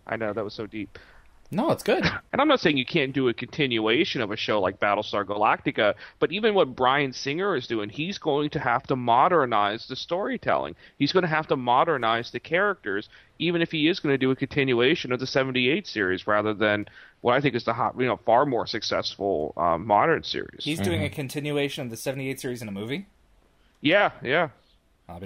[0.07, 0.97] i know that was so deep
[1.51, 2.05] No, it's good.
[2.31, 5.95] and I'm not saying you can't do a continuation of a show like Battlestar Galactica,
[6.19, 10.75] but even what Bryan Singer is doing, he's going to have to modernize the storytelling.
[10.99, 14.29] He's going to have to modernize the characters, even if he is going to do
[14.29, 16.87] a continuation of the 78 series rather than
[17.21, 20.63] what I think is the hot, you know, far more successful um, modern series.
[20.63, 23.07] He's doing a continuation of the '78 series in a movie.
[23.81, 24.49] yeah, yeah.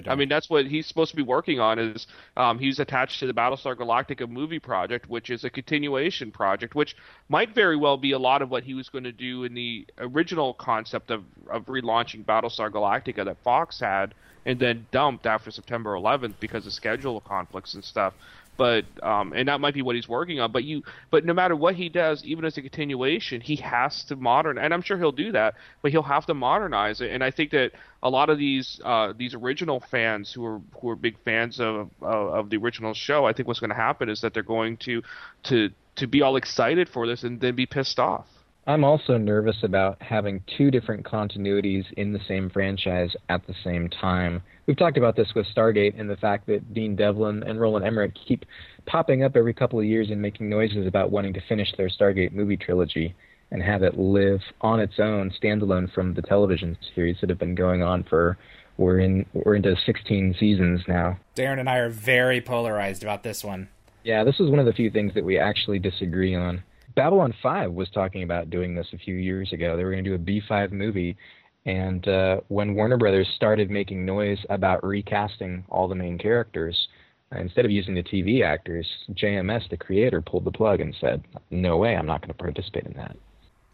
[0.08, 1.78] I mean, that's what he's supposed to be working on.
[1.78, 6.74] Is um, he's attached to the Battlestar Galactica movie project, which is a continuation project,
[6.74, 6.96] which
[7.28, 9.86] might very well be a lot of what he was going to do in the
[9.98, 14.14] original concept of of relaunching Battlestar Galactica that Fox had,
[14.46, 18.14] and then dumped after September 11th because of schedule conflicts and stuff.
[18.56, 20.52] But um, and that might be what he's working on.
[20.52, 24.16] But you, but no matter what he does, even as a continuation, he has to
[24.16, 25.54] modern, and I'm sure he'll do that.
[25.82, 27.10] But he'll have to modernize it.
[27.10, 30.90] And I think that a lot of these uh, these original fans who are who
[30.90, 34.08] are big fans of uh, of the original show, I think what's going to happen
[34.08, 35.02] is that they're going to
[35.44, 38.26] to to be all excited for this and then be pissed off.
[38.66, 43.90] I'm also nervous about having two different continuities in the same franchise at the same
[43.90, 44.42] time.
[44.66, 48.14] We've talked about this with Stargate and the fact that Dean Devlin and Roland Emmerich
[48.26, 48.46] keep
[48.86, 52.32] popping up every couple of years and making noises about wanting to finish their Stargate
[52.32, 53.14] movie trilogy
[53.50, 57.54] and have it live on its own, standalone from the television series that have been
[57.54, 58.38] going on for
[58.76, 61.18] we're in we're into 16 seasons now.
[61.36, 63.68] Darren and I are very polarized about this one.
[64.02, 66.62] Yeah, this is one of the few things that we actually disagree on.
[66.94, 69.76] Babylon 5 was talking about doing this a few years ago.
[69.76, 71.16] They were going to do a B5 movie,
[71.66, 76.88] And uh, when Warner Brothers started making noise about recasting all the main characters,
[77.32, 81.24] uh, instead of using the TV actors, JMS, the creator, pulled the plug and said,
[81.50, 83.16] "No way, I'm not going to participate in that."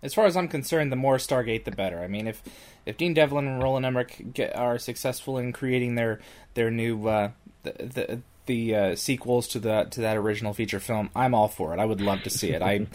[0.03, 2.01] As far as I'm concerned, the more Stargate, the better.
[2.01, 2.43] I mean, if
[2.87, 6.21] if Dean Devlin and Roland Emmerich get, are successful in creating their
[6.55, 7.31] their new uh,
[7.65, 11.73] the the, the uh, sequels to the to that original feature film, I'm all for
[11.73, 11.79] it.
[11.81, 12.63] I would love to see it.
[12.63, 12.87] I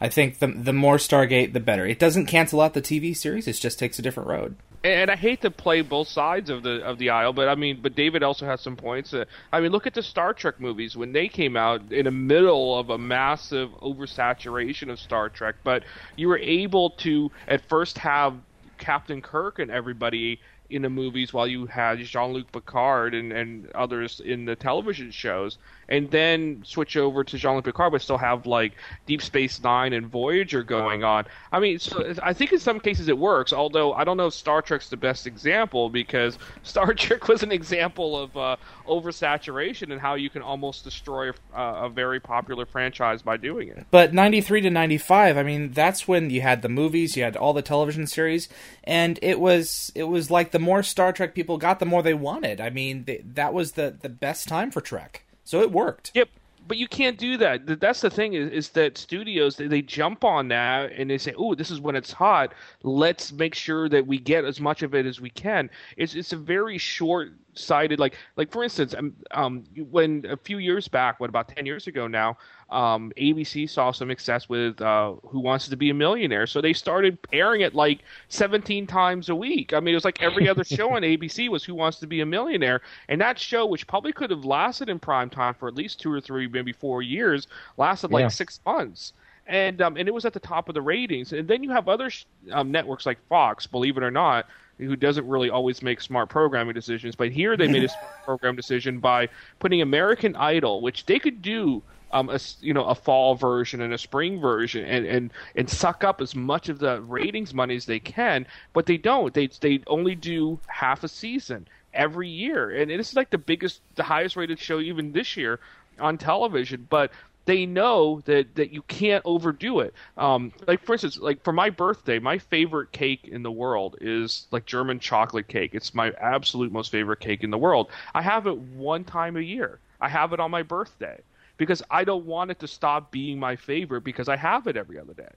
[0.00, 1.86] I think the the more Stargate, the better.
[1.86, 4.56] It doesn't cancel out the TV series; it just takes a different road.
[4.82, 7.80] And, I hate to play both sides of the of the aisle, but I mean,
[7.80, 9.14] but David also has some points.
[9.14, 12.10] Uh, I mean, look at the Star Trek movies when they came out in the
[12.10, 15.84] middle of a massive oversaturation of Star Trek, but
[16.16, 18.34] you were able to at first have
[18.76, 24.20] Captain Kirk and everybody in the movies while you had Jean-Luc Picard and, and others
[24.20, 28.72] in the television shows and then switch over to Jean-Luc Picard but still have like
[29.06, 31.24] Deep Space 9 and Voyager going on.
[31.52, 34.34] I mean, so I think in some cases it works, although I don't know if
[34.34, 38.56] Star Trek's the best example because Star Trek was an example of uh,
[38.88, 43.86] oversaturation and how you can almost destroy a, a very popular franchise by doing it.
[43.90, 47.52] But 93 to 95, I mean, that's when you had the movies, you had all
[47.52, 48.48] the television series,
[48.84, 52.14] and it was it was like the more Star Trek people got, the more they
[52.14, 52.60] wanted.
[52.60, 55.23] I mean, they, that was the the best time for Trek.
[55.44, 56.10] So it worked.
[56.14, 56.28] Yep.
[56.66, 57.78] But you can't do that.
[57.78, 61.34] That's the thing is, is that studios they, they jump on that and they say,
[61.36, 62.54] "Oh, this is when it's hot.
[62.82, 66.32] Let's make sure that we get as much of it as we can." It's it's
[66.32, 67.98] a very short sighted.
[67.98, 71.86] Like like for instance, um, um, when a few years back, what about ten years
[71.86, 72.36] ago now,
[72.70, 76.72] um, ABC saw some success with uh, Who Wants to Be a Millionaire, so they
[76.72, 79.72] started airing it like 17 times a week.
[79.72, 82.20] I mean, it was like every other show on ABC was Who Wants to Be
[82.20, 85.74] a Millionaire, and that show, which probably could have lasted in prime time for at
[85.74, 88.28] least two or three, maybe four years, lasted like Yeah.
[88.28, 89.12] six months.
[89.46, 91.34] And um, and it was at the top of the ratings.
[91.34, 94.46] And then you have other sh- um, networks like Fox, believe it or not,
[94.78, 97.14] who doesn't really always make smart programming decisions.
[97.14, 101.42] But here they made a smart program decision by putting American Idol, which they could
[101.42, 101.82] do
[102.12, 106.04] um, a you know a fall version and a spring version and, and and suck
[106.04, 109.34] up as much of the ratings money as they can, but they don't.
[109.34, 113.80] They they only do half a season every year, and this is like the biggest,
[113.96, 115.58] the highest rated show even this year
[115.98, 116.86] on television.
[116.88, 117.10] But
[117.46, 119.94] they know that that you can't overdo it.
[120.16, 124.46] Um, like for instance, like for my birthday, my favorite cake in the world is
[124.50, 125.70] like German chocolate cake.
[125.74, 127.90] It's my absolute most favorite cake in the world.
[128.14, 129.80] I have it one time a year.
[130.00, 131.20] I have it on my birthday
[131.56, 134.98] because I don't want it to stop being my favorite because I have it every
[134.98, 135.32] other day,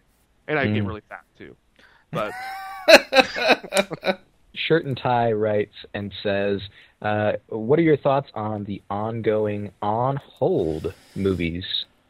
[0.48, 1.56] and I get really fat too.
[2.12, 2.32] But
[4.54, 6.62] Shirt and Tie writes and says,
[7.02, 11.66] uh, "What are your thoughts on the ongoing on hold movies,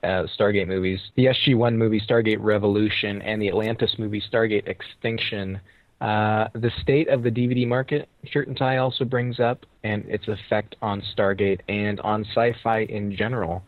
[0.08, 5.60] uh, Stargate movies, the SG-1 movie Stargate Revolution, and the Atlantis movie Stargate Extinction?
[6.00, 10.28] Uh, the state of the DVD market, Shirt and Tie also brings up, and its
[10.28, 13.64] effect on Stargate and on sci-fi in general."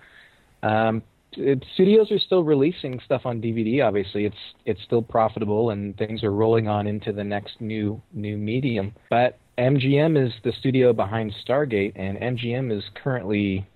[0.63, 1.01] Um,
[1.33, 3.85] it, studios are still releasing stuff on DVD.
[3.85, 8.37] Obviously, it's it's still profitable, and things are rolling on into the next new new
[8.37, 8.93] medium.
[9.09, 13.67] But MGM is the studio behind Stargate, and MGM is currently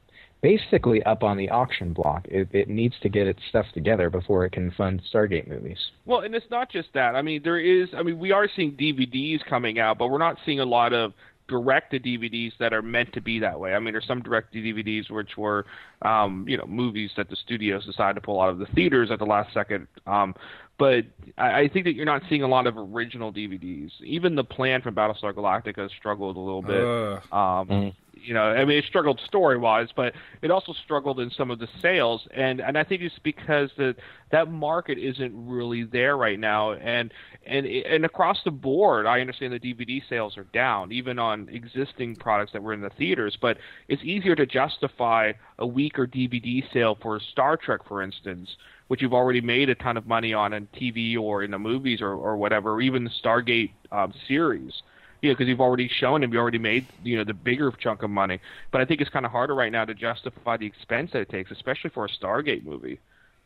[0.43, 2.27] basically up on the auction block.
[2.29, 5.77] It, it needs to get its stuff together before it can fund Stargate movies.
[6.05, 7.15] Well, and it's not just that.
[7.15, 7.89] I mean, there is.
[7.97, 11.13] I mean, we are seeing DVDs coming out, but we're not seeing a lot of
[11.47, 13.73] direct to DVDs that are meant to be that way.
[13.73, 15.65] I mean, there's some direct to DVDs which were,
[16.01, 19.19] um, you know, movies that the studios decided to pull out of the theaters at
[19.19, 19.87] the last second.
[20.05, 20.35] Um,
[20.77, 21.05] but
[21.37, 23.91] I, I think that you're not seeing a lot of original DVDs.
[24.01, 26.83] Even the plan from Battlestar Galactica struggled a little bit.
[26.83, 27.33] Ugh.
[27.33, 31.51] Um, You know, I mean, it struggled story wise, but it also struggled in some
[31.51, 33.95] of the sales, and and I think it's because that
[34.31, 37.11] that market isn't really there right now, and
[37.45, 42.15] and and across the board, I understand the DVD sales are down, even on existing
[42.15, 43.37] products that were in the theaters.
[43.41, 43.57] But
[43.89, 48.55] it's easier to justify a weaker DVD sale for Star Trek, for instance,
[48.87, 52.01] which you've already made a ton of money on in TV or in the movies
[52.01, 54.81] or or whatever, or even the Stargate um, series
[55.23, 58.03] you know, because you've already shown him, you already made, you know, the bigger chunk
[58.03, 58.41] of money.
[58.71, 61.29] But I think it's kind of harder right now to justify the expense that it
[61.29, 62.99] takes, especially for a Stargate movie,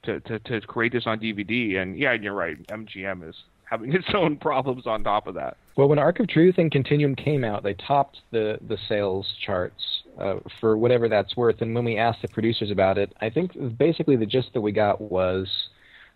[0.04, 1.78] to to, to create this on DVD.
[1.78, 5.56] And yeah, you're right, MGM is having its own problems on top of that.
[5.76, 10.02] Well, when Ark of Truth and Continuum came out, they topped the the sales charts
[10.18, 11.62] uh, for whatever that's worth.
[11.62, 14.72] And when we asked the producers about it, I think basically the gist that we
[14.72, 15.48] got was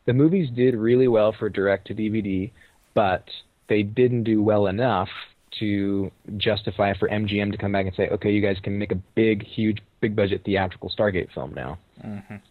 [0.06, 2.52] the movies did really well for direct to DVD,
[2.94, 3.26] but
[3.68, 5.10] they didn't do well enough
[5.60, 8.96] to justify for MGM to come back and say, okay, you guys can make a
[8.96, 11.78] big, huge, big budget theatrical Stargate film now.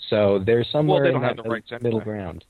[0.08, 2.44] So there's somewhere they in don't have that the rights middle ground.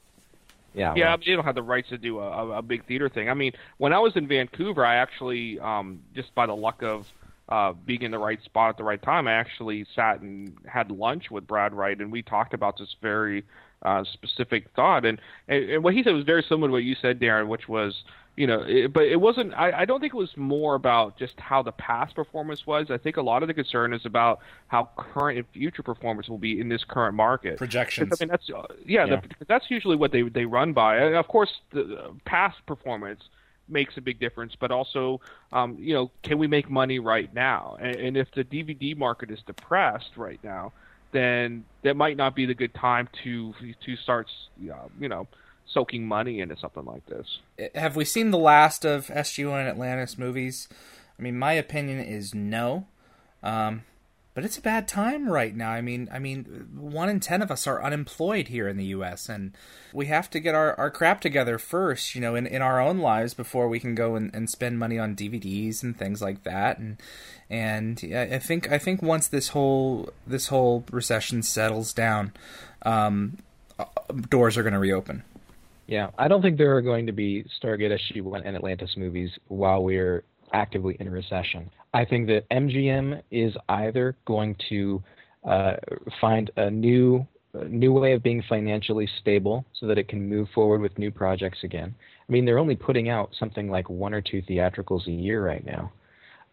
[0.74, 0.94] Yeah.
[0.94, 2.86] Yeah, well, I mean, they don't have the rights to do a, a, a big
[2.86, 3.28] theater thing.
[3.28, 7.06] I mean, when I was in Vancouver, I actually, um, just by the luck of
[7.50, 10.90] uh, being in the right spot at the right time, I actually sat and had
[10.90, 13.44] lunch with Brad Wright, and we talked about this very
[13.82, 15.04] uh, specific thought.
[15.04, 17.68] And, and, and what he said was very similar to what you said, Darren, which
[17.68, 18.04] was,
[18.36, 19.52] you know, it, but it wasn't.
[19.54, 22.86] I, I don't think it was more about just how the past performance was.
[22.88, 26.38] I think a lot of the concern is about how current and future performance will
[26.38, 27.58] be in this current market.
[27.58, 28.12] Projections.
[28.12, 28.48] I mean, that's
[28.86, 29.20] yeah, Yeah.
[29.20, 30.98] The, that's usually what they they run by.
[30.98, 33.20] And of course, the uh, past performance
[33.70, 35.20] makes a big difference, but also,
[35.52, 37.76] um, you know, can we make money right now?
[37.80, 40.72] And, and if the DVD market is depressed right now,
[41.12, 43.52] then that might not be the good time to
[43.84, 44.28] to start,
[44.70, 45.26] uh, you know,
[45.66, 47.26] soaking money into something like this.
[47.74, 50.68] have we seen the last of SG1 and Atlantis movies?
[51.18, 52.86] I mean, my opinion is no.
[53.42, 53.82] Um,
[54.34, 55.70] but it's a bad time right now.
[55.70, 59.28] I mean, I mean, one in ten of us are unemployed here in the U.S.,
[59.28, 59.56] and
[59.92, 62.98] we have to get our, our crap together first, you know, in, in our own
[62.98, 66.78] lives before we can go and, and spend money on DVDs and things like that.
[66.78, 66.96] And
[67.48, 72.32] and I think I think once this whole this whole recession settles down,
[72.82, 73.38] um,
[73.78, 73.84] uh,
[74.28, 75.24] doors are going to reopen.
[75.88, 79.82] Yeah, I don't think there are going to be Stargate SG-1 and Atlantis movies while
[79.82, 81.68] we're actively in recession.
[81.92, 85.02] I think that MGM is either going to
[85.48, 85.74] uh,
[86.20, 90.48] find a new a new way of being financially stable so that it can move
[90.54, 91.92] forward with new projects again.
[92.28, 95.64] I mean, they're only putting out something like one or two theatricals a year right
[95.66, 95.92] now.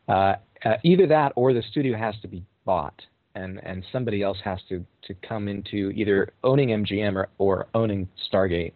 [0.08, 3.00] Uh, uh, either that or the studio has to be bought
[3.36, 8.08] and, and somebody else has to, to come into either owning MGM or, or owning
[8.32, 8.74] Stargate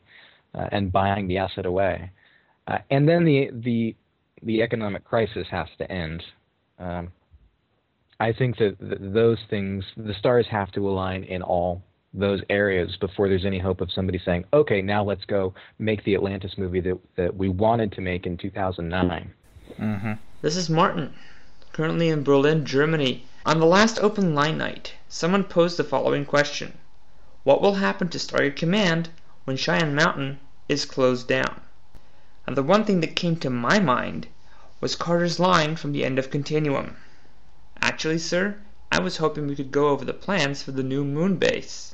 [0.53, 2.11] uh, and buying the asset away.
[2.67, 3.95] Uh, and then the, the,
[4.43, 6.21] the economic crisis has to end.
[6.81, 7.11] Um,
[8.19, 12.97] I think that th- those things, the stars have to align in all those areas
[12.99, 16.81] before there's any hope of somebody saying, okay, now let's go make the Atlantis movie
[16.81, 19.33] that, that we wanted to make in 2009.
[20.41, 21.13] This is Martin,
[21.71, 23.25] currently in Berlin, Germany.
[23.45, 26.77] On the last open line night, someone posed the following question
[27.43, 29.09] What will happen to Stargate Command
[29.45, 31.61] when Cheyenne Mountain is closed down?
[32.45, 34.27] And the one thing that came to my mind
[34.81, 36.97] was Carter's line from the end of Continuum.
[37.83, 38.57] Actually, sir,
[38.91, 41.93] I was hoping we could go over the plans for the new moon base.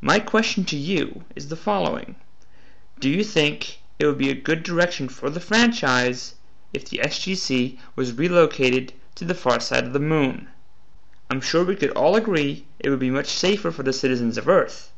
[0.00, 2.16] My question to you is the following
[2.98, 6.34] Do you think it would be a good direction for the franchise
[6.72, 10.48] if the SGC was relocated to the far side of the moon?
[11.30, 14.48] I'm sure we could all agree it would be much safer for the citizens of
[14.48, 14.92] Earth,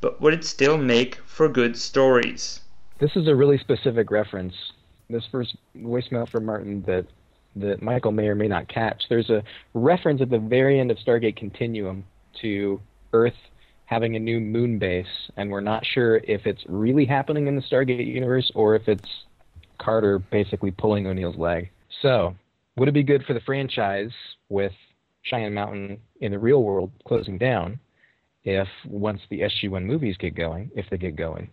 [0.00, 2.60] but would it still make for good stories?
[3.00, 4.54] This is a really specific reference.
[5.12, 7.06] This first voicemail from Martin that
[7.56, 9.04] that Michael may or may not catch.
[9.10, 9.42] There's a
[9.74, 12.04] reference at the very end of Stargate Continuum
[12.40, 12.80] to
[13.12, 13.34] Earth
[13.84, 17.62] having a new moon base, and we're not sure if it's really happening in the
[17.62, 19.08] Stargate universe or if it's
[19.78, 21.70] Carter basically pulling O'Neill's leg.
[22.00, 22.34] So,
[22.76, 24.12] would it be good for the franchise
[24.48, 24.72] with
[25.24, 27.78] Cheyenne Mountain in the real world closing down
[28.44, 31.50] if once the SG1 movies get going, if they get going,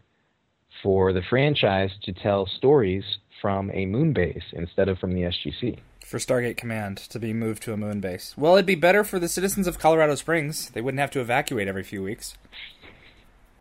[0.84, 3.04] for the franchise to tell stories
[3.42, 5.80] from a moon base instead of from the SGC.
[6.06, 8.34] for Stargate Command to be moved to a moon base.
[8.38, 10.70] Well, it'd be better for the citizens of Colorado Springs.
[10.72, 12.36] They wouldn't have to evacuate every few weeks.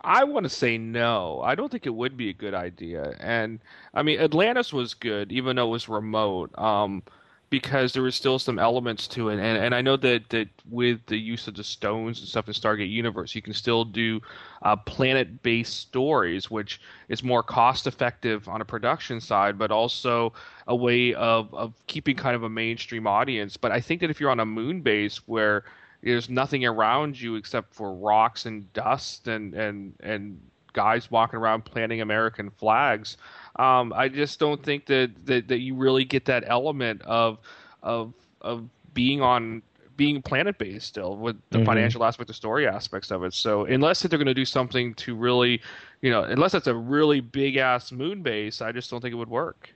[0.03, 1.41] I want to say no.
[1.45, 3.17] I don't think it would be a good idea.
[3.21, 3.59] And
[3.93, 7.03] I mean, Atlantis was good, even though it was remote, um,
[7.51, 9.39] because there was still some elements to it.
[9.39, 12.55] And and I know that that with the use of the stones and stuff in
[12.55, 14.21] Stargate Universe, you can still do
[14.63, 20.33] uh, planet-based stories, which is more cost-effective on a production side, but also
[20.67, 23.57] a way of of keeping kind of a mainstream audience.
[23.57, 25.65] But I think that if you're on a moon base where
[26.03, 30.41] there's nothing around you except for rocks and dust and and and
[30.79, 33.17] guys walking around planting American flags.
[33.57, 37.39] Um, I just don't think that, that that you really get that element of
[37.83, 38.57] of of
[38.95, 39.63] being on
[39.97, 41.67] being planet based still with the Mhm.
[41.71, 43.35] financial aspect, the story aspects of it.
[43.35, 45.61] So unless they're going to do something to really,
[46.03, 49.19] you know, unless it's a really big ass moon base, I just don't think it
[49.19, 49.75] would work.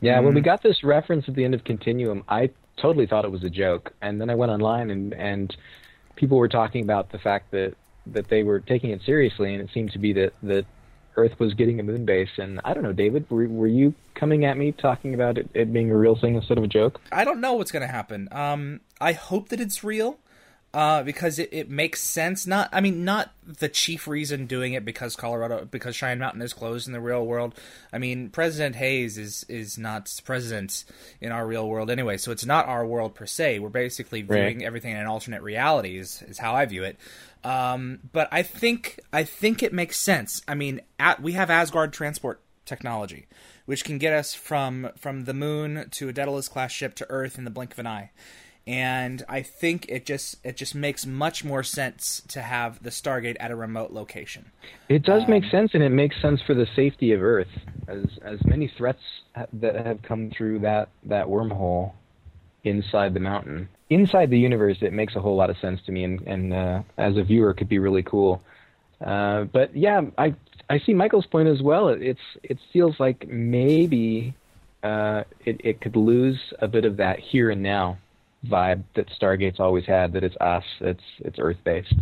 [0.00, 3.32] Yeah, when we got this reference at the end of Continuum, I totally thought it
[3.32, 5.56] was a joke, and then I went online and and
[6.16, 7.74] people were talking about the fact that
[8.06, 10.66] that they were taking it seriously, and it seemed to be that that
[11.16, 12.30] Earth was getting a moon base.
[12.38, 15.72] And I don't know, David, were were you coming at me talking about it, it
[15.72, 17.00] being a real thing instead of a joke?
[17.12, 18.28] I don't know what's going to happen.
[18.32, 20.18] Um, I hope that it's real.
[20.74, 22.48] uh, because it, it makes sense.
[22.48, 26.52] Not, I mean, not the chief reason doing it because Colorado, because Cheyenne Mountain is
[26.52, 27.54] closed in the real world.
[27.92, 30.84] I mean, President Hayes is is not president
[31.20, 33.60] in our real world anyway, so it's not our world per se.
[33.60, 34.66] We're basically viewing Right.
[34.66, 35.96] everything in an alternate reality.
[35.96, 36.96] Is, is how I view it.
[37.44, 40.42] Um, but I think I think it makes sense.
[40.48, 43.26] I mean, at, we have Asgard transport technology,
[43.66, 47.36] which can get us from from the moon to a Daedalus class ship to Earth
[47.36, 48.10] in the blink of an eye.
[48.66, 53.36] And I think it just it just makes much more sense to have the Stargate
[53.38, 54.46] at a remote location.
[54.88, 57.52] It does Um, make sense, and it makes sense for the safety of Earth,
[57.88, 59.02] as as many threats
[59.36, 61.92] ha- that have come through that that wormhole
[62.64, 64.78] inside the mountain, inside the universe.
[64.80, 67.54] It makes a whole lot of sense to me, and and uh, as a viewer,
[67.54, 68.42] could be really cool.
[69.04, 70.34] Uh, but yeah, I
[70.70, 71.88] I see Michael's point as well.
[71.88, 74.34] It, it's it feels like maybe
[74.82, 77.98] uh, it it could lose a bit of that here and now
[78.46, 80.12] vibe that Stargate's always had.
[80.12, 81.94] That it's us, it's it's Earth based.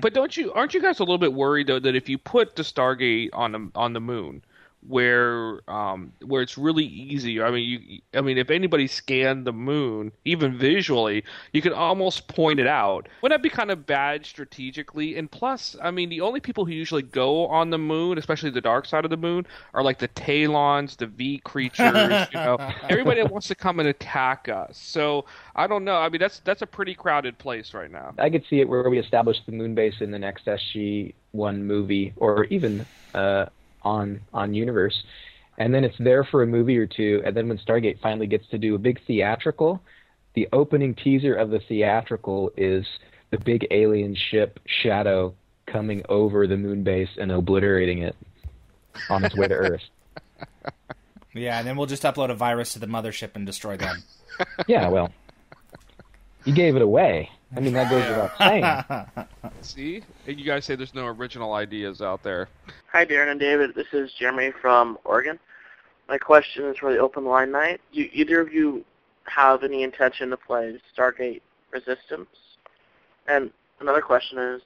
[0.00, 2.56] But don't you aren't you guys a little bit worried though that if you put
[2.56, 4.42] the Stargate on the on the moon,
[4.86, 7.40] where um where it's really easy.
[7.40, 12.28] I mean, you I mean, if anybody scanned the moon, even visually, you could almost
[12.28, 13.08] point it out.
[13.22, 15.16] Wouldn't that be kind of bad strategically?
[15.16, 18.60] And plus, I mean, the only people who usually go on the moon, especially the
[18.60, 22.28] dark side of the moon, are like the Taelons, the V creatures.
[22.32, 22.58] you know,
[22.88, 24.76] everybody that wants to come and attack us.
[24.76, 25.24] So
[25.54, 25.96] I don't know.
[25.96, 28.14] I mean, that's that's a pretty crowded place right now.
[28.18, 31.64] I could see it where we establish the moon base in the next SG One
[31.64, 33.46] movie, or even uh,
[33.84, 35.02] on on Universe,
[35.58, 38.46] and then it's there for a movie or two, and then when Stargate finally gets
[38.48, 39.80] to do a big theatrical,
[40.34, 42.84] the opening teaser of the theatrical is
[43.30, 45.34] the big alien ship Shadow
[45.66, 48.16] coming over the moon base and obliterating it
[49.08, 49.82] on its way to Earth.
[51.32, 54.02] Yeah, and then we'll just upload a virus to the mothership and destroy them.
[54.66, 55.12] Yeah, well,
[56.44, 57.30] you gave it away.
[57.56, 59.26] I mean, that goes without saying.
[59.60, 62.48] See, and you guys say there's no original ideas out there.
[62.92, 63.74] Hi, Darren and David.
[63.74, 65.38] This is Jeremy from Oregon.
[66.08, 67.80] My question is for the open line night.
[67.92, 68.84] Do either of you
[69.24, 72.28] have any intention to play Stargate Resistance?
[73.26, 73.50] And
[73.80, 74.62] another question is,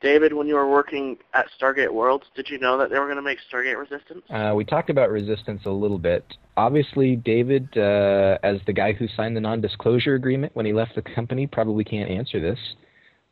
[0.00, 3.16] David, when you were working at Stargate Worlds, did you know that they were going
[3.16, 4.22] to make Stargate Resistance?
[4.30, 6.24] Uh, we talked about resistance a little bit.
[6.56, 11.02] Obviously, David, uh, as the guy who signed the non-disclosure agreement when he left the
[11.02, 12.58] company, probably can't answer this.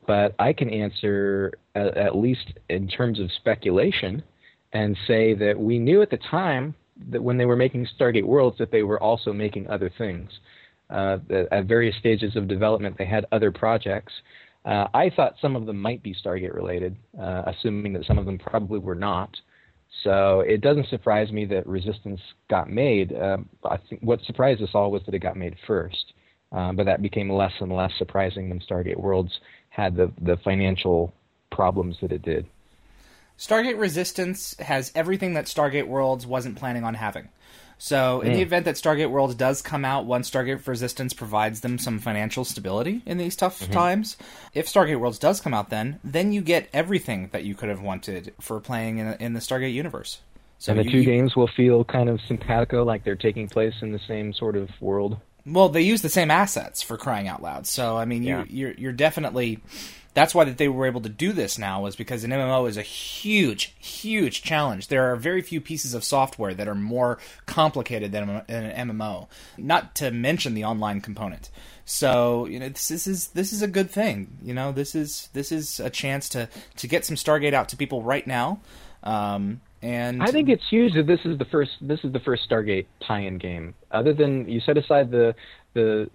[0.07, 4.23] But I can answer at, at least in terms of speculation,
[4.73, 6.75] and say that we knew at the time
[7.11, 10.31] that when they were making Stargate Worlds that they were also making other things.
[10.91, 11.19] Uh,
[11.51, 14.13] at various stages of development, they had other projects.
[14.69, 18.27] Uh, I thought some of them might be Stargate related, uh, assuming that some of
[18.27, 19.35] them probably were not.
[20.05, 23.17] So it doesn't surprise me that Resistance got made.
[23.17, 26.13] Um, I think what surprised us all was that it got made first,
[26.53, 29.41] um, but that became less and less surprising when Stargate Worlds
[29.71, 31.15] had the the financial
[31.51, 32.45] problems that it did.
[33.39, 37.31] Stargate Resistance has everything that Stargate Worlds wasn't planning on having.
[37.81, 38.43] So, in the hmm.
[38.43, 43.03] event that Stargate Worlds does come out once Stargate Resistance provides them some financial stability
[43.07, 43.73] in these tough mm-hmm.
[43.73, 44.17] times,
[44.53, 47.81] if Stargate Worlds does come out then, then you get everything that you could have
[47.81, 50.21] wanted for playing in, in the Stargate universe.
[50.59, 53.49] So and the you- two you- games will feel kind of simpatico, like they're taking
[53.49, 55.19] place in the same sort of world.
[55.47, 57.67] Well, they use the same assets for crying out loud.
[57.67, 58.41] So I mean, Yeah.
[58.41, 59.61] you, you're you're definitely.
[60.19, 62.77] That's why that they were able to do this now is because an MMO is
[62.77, 64.89] a huge, huge challenge.
[64.89, 69.29] There are very few pieces of software that are more complicated than than an MMO.
[69.57, 71.51] Not to mention the online component.
[71.85, 74.39] So you know this, this is this is a good thing.
[74.43, 76.49] You know this is this is a chance to
[76.79, 78.59] to get some Stargate out to people right now.
[79.05, 82.51] Um, and I think it's huge that this is the first this is the first
[82.51, 83.73] Stargate tie-in game.
[83.93, 85.37] Other than you set aside the
[85.75, 86.11] the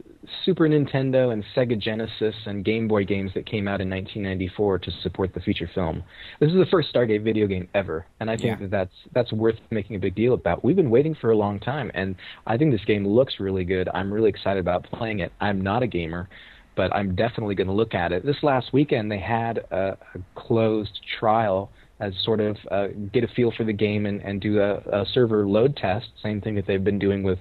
[0.46, 4.92] Super Nintendo and Sega Genesis and Game Boy games that came out in 1994 to
[5.02, 6.04] support the feature film.
[6.40, 8.68] This is the first Stargate video game ever, and I think Yeah.
[8.68, 10.64] that that's that's worth making a big deal about.
[10.64, 12.16] We've been waiting for a long time, and
[12.48, 13.90] I think this game looks really good.
[13.94, 15.32] I'm really excited about playing it.
[15.42, 16.30] I'm not a gamer,
[16.76, 18.26] but I'm definitely going to look at it.
[18.26, 21.70] This last weekend they had a, a closed trial
[22.00, 25.06] as sort of uh, get a feel for the game and, and do a, a
[25.14, 26.08] server load test.
[26.22, 27.40] Same thing that they've been doing with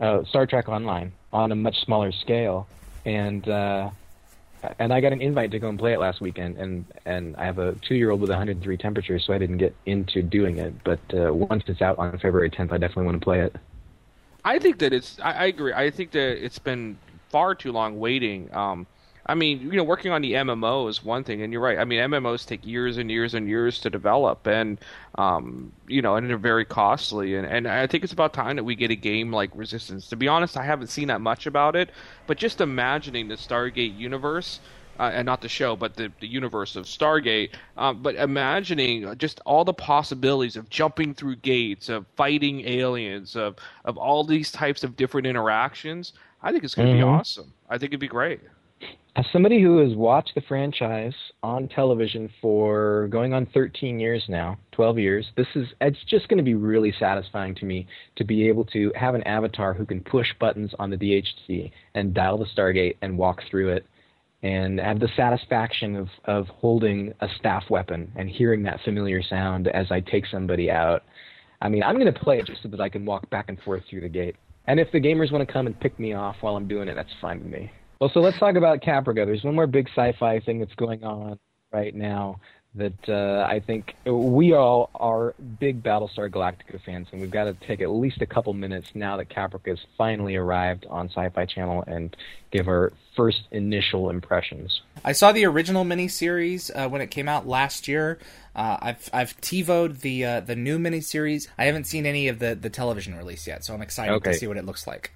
[0.00, 2.66] uh, Star Trek Online on a much smaller scale.
[3.04, 3.90] And uh,
[4.78, 7.44] and I got an invite to go and play it last weekend, and and I
[7.44, 10.72] have a two-year-old with 103 temperature, so I didn't get into doing it.
[10.84, 13.56] But uh, once it's out on February 10th, I definitely want to play it.
[14.44, 15.18] I think that it's.
[15.20, 15.72] I, I agree.
[15.72, 16.96] I think that it's been
[17.30, 18.54] far too long waiting.
[18.54, 18.86] Um,
[19.26, 21.78] I mean, you know, working on the MMO is one thing, and you're right.
[21.78, 24.80] I mean, MMOs take years and years and years to develop, and
[25.16, 27.36] um, you know, and they're very costly.
[27.36, 30.08] And, and I think it's about time that we get a game like Resistance.
[30.08, 31.90] To be honest, I haven't seen that much about it,
[32.26, 34.60] but just imagining the Stargate universe.
[34.98, 37.50] uh, and not the show, but the, the universe of Stargate.
[37.78, 43.56] Um, but imagining just all the possibilities of jumping through gates, of fighting aliens, of
[43.86, 46.12] of all these types of different interactions,
[46.42, 46.96] I think it's going to Mhm.
[46.96, 47.54] be awesome.
[47.70, 48.40] I think it'd be great.
[49.14, 54.56] As somebody who has watched the franchise on television for going on 13 years now,
[54.72, 58.48] 12 years, this is it's just going to be really satisfying to me to be
[58.48, 62.46] able to have an avatar who can push buttons on the DHD and dial the
[62.56, 63.86] Stargate and walk through it
[64.42, 69.68] and have the satisfaction of of holding a staff weapon and hearing that familiar sound
[69.68, 71.02] as I take somebody out.
[71.60, 73.60] I mean, I'm going to play it just so that I can walk back and
[73.60, 74.36] forth through the gate.
[74.66, 76.94] And if the gamers want to come and pick me off while I'm doing it,
[76.94, 77.70] that's fine with me.
[78.02, 79.24] Well, so let's talk about Caprica.
[79.24, 81.38] There's one more big sci-fi thing that's going on
[81.72, 82.40] right now
[82.74, 87.54] that uh, I think we all are big Battlestar Galactica fans, and we've got to
[87.64, 91.84] take at least a couple minutes now that Caprica has finally arrived on Sci-Fi Channel
[91.86, 92.16] and
[92.50, 94.82] give our first initial impressions.
[95.04, 98.18] I saw the original miniseries uh, when it came out last year.
[98.56, 101.46] Uh, I've I've TiVoed the uh, the new miniseries.
[101.56, 104.32] I haven't seen any of the, the television release yet, so I'm excited Okay.
[104.32, 105.12] to see what it looks like.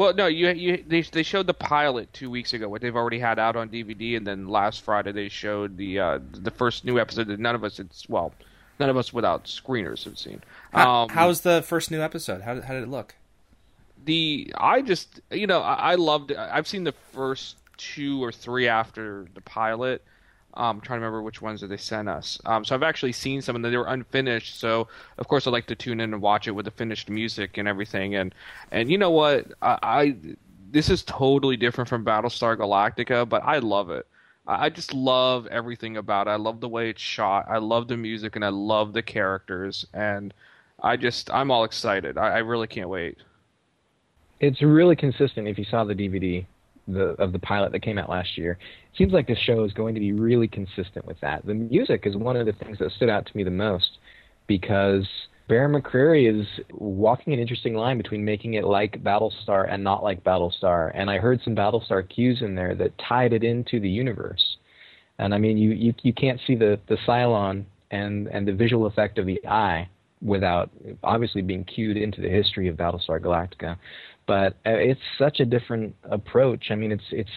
[0.00, 3.18] Well, no, you, you they they showed the pilot two weeks ago, what they've already
[3.18, 6.98] had out on DVD, and then last Friday they showed the uh, the first new
[6.98, 8.32] episode that none of us had well,
[8.78, 10.42] none of us without screeners have seen.
[10.72, 12.40] How, Um, how's the first new episode?
[12.40, 13.14] How, did- how did it look?
[14.02, 16.38] the I just you know I, I loved it.
[16.38, 20.02] I've seen the first two or three after the pilot.
[20.54, 22.40] Um, I'm trying to remember which ones that they sent us.
[22.44, 24.58] Um, so I've actually seen some, and they were unfinished.
[24.58, 24.88] So
[25.18, 27.68] of course I like to tune in and watch it with the finished music and
[27.68, 28.14] everything.
[28.16, 28.34] And
[28.70, 29.46] and you know what?
[29.62, 30.16] I, I
[30.72, 34.06] this is totally different from Battlestar Galactica, but I love it.
[34.46, 36.30] I I just love everything about it.
[36.30, 37.46] I love the way it's shot.
[37.48, 39.86] I love the music, and I love the characters.
[39.94, 40.34] And
[40.82, 42.18] I just I'm all excited.
[42.18, 43.18] I, I really can't wait.
[44.40, 45.46] It's really consistent.
[45.46, 46.46] If you saw the DVD
[46.92, 49.72] the, of the pilot that came out last year, it seems like this show is
[49.72, 51.44] going to be really consistent with that.
[51.46, 53.98] The music is one of the things that stood out to me the most
[54.46, 55.06] because
[55.48, 60.22] Bear McCreary is walking an interesting line between making it like Battlestar and not like
[60.22, 60.92] Battlestar.
[60.94, 64.58] And I heard some Battlestar cues in there that tied it into the universe.
[65.18, 68.86] And I mean, you, you, you can't see the, the Cylon and, and the visual
[68.86, 69.88] effect of the eye
[70.22, 70.70] without
[71.02, 73.76] obviously being cued into the history of Battlestar Galactica
[74.30, 76.66] but uh, it's such a different approach.
[76.70, 77.28] I mean, it's it's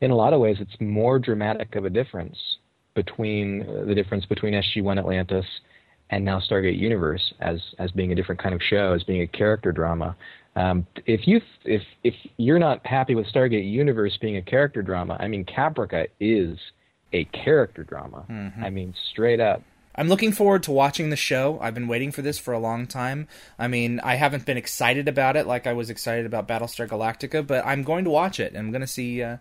[0.00, 2.38] in a lot of ways it's more dramatic of a difference
[2.94, 5.44] between uh, the difference between SG-1 Atlantis
[6.08, 9.26] and now Stargate Universe as as being a different kind of show, as being a
[9.26, 10.16] character drama.
[10.56, 15.18] Um, if you if if you're not happy with Stargate Universe being a character drama,
[15.20, 16.58] I mean, Caprica is
[17.12, 18.24] a character drama.
[18.64, 19.62] I mean, straight up.
[19.98, 21.58] I'm looking forward to watching the show.
[21.60, 23.26] I've been waiting for this for a long time.
[23.58, 27.44] I mean, I haven't been excited about it like I was excited about Battlestar Galactica,
[27.44, 28.54] but I'm going to watch it.
[28.56, 29.22] I'm going to see.
[29.22, 29.38] Uh,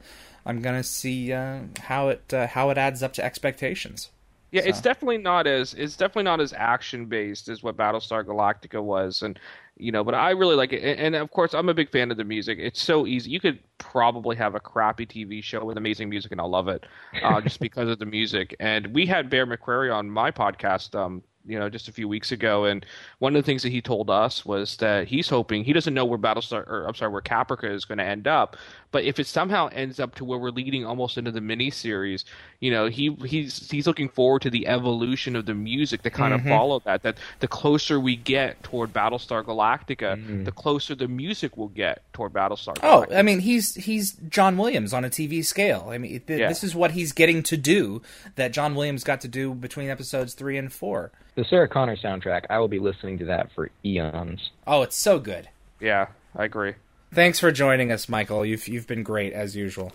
[0.48, 4.10] I'm going to see uh, how it uh, how it adds up to expectations.
[4.52, 8.82] Yeah, it's definitely not as it's definitely not as action based as what Battlestar Galactica
[8.82, 9.40] was, and
[9.80, 10.82] you know, but I really like it.
[10.82, 12.58] And, of course, I'm a big fan of the music.
[12.60, 13.32] It's so easy.
[13.32, 16.86] You could probably have a crappy TV show with amazing music, and I'll love it,
[17.22, 18.56] uh, just because of the music.
[18.60, 20.96] And we had Bear McCreary on my podcast.
[20.96, 22.86] Um, you know, just a few weeks ago, and
[23.20, 26.04] one of the things that he told us was that he's hoping he doesn't know
[26.04, 28.58] where Battlestar, or I'm sorry, where Caprica is going to end up,
[28.92, 32.24] but if it somehow ends up to where we're leading almost into the miniseries,
[32.60, 36.34] you know, he he's he's looking forward to the evolution of the music to kind
[36.34, 36.50] of mm-hmm.
[36.50, 37.04] follow that.
[37.04, 40.44] That the closer we get toward Battlestar Galactica, mm-hmm.
[40.46, 42.78] the closer the music will get toward Battlestar.
[42.82, 45.88] Oh, I mean, he's he's John Williams on a TV scale.
[45.90, 46.48] I mean, th- Yeah.
[46.48, 48.02] this is what he's getting to do
[48.36, 51.12] that John Williams got to do between episodes three and four.
[51.36, 54.50] The Sarah Connor soundtrack, I will be listening to that for eons.
[54.66, 55.50] Oh, it's so good.
[55.80, 56.74] yeah, I agree.
[57.14, 58.46] Thanks for joining us, Michael.
[58.46, 59.94] You've you've been great as usual.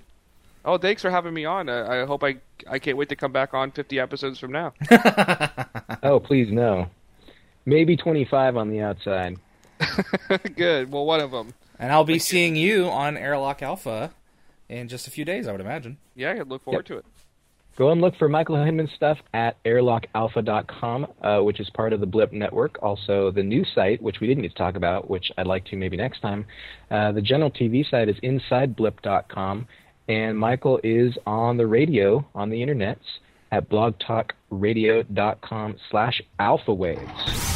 [0.64, 1.68] Oh, thanks for having me on.
[1.68, 2.36] I, I hope I
[2.68, 4.72] I can't wait to come back on 50 episodes from now.
[6.04, 6.88] Oh, please no.
[7.64, 9.36] Maybe 25 on the outside.
[10.56, 10.90] Good.
[10.90, 11.54] Well, one of them.
[11.78, 14.10] And I'll be seeing you on Airlock Alpha
[14.68, 15.98] in just a few days, I would imagine.
[16.16, 17.04] Yeah, I look forward to it.
[17.76, 22.06] Go and look for Michael Hinman's stuff at airlockalpha.com, uh, which is part of the
[22.06, 22.78] Blip Network.
[22.82, 25.76] Also, the new site, which we didn't get to talk about, which I'd like to
[25.76, 26.44] maybe next time.
[26.90, 29.66] Uh, the general TV site is insideblip.com,
[30.08, 32.98] and Michael is on the radio, on the internets,
[33.50, 37.52] at blogtalkradio.com slash alphawaves.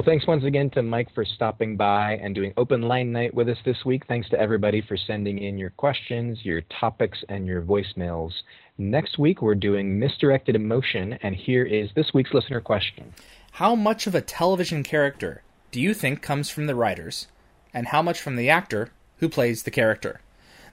[0.00, 3.50] Well, thanks once again to Mike for stopping by and doing open line night with
[3.50, 4.06] us this week.
[4.08, 8.30] Thanks to everybody for sending in your questions, your topics, and your voicemails.
[8.78, 13.12] Next week, we're doing misdirected emotion, and here is this week's listener question.
[13.52, 17.26] How much of a television character do you think comes from the writers,
[17.74, 20.22] and how much from the actor who plays the character.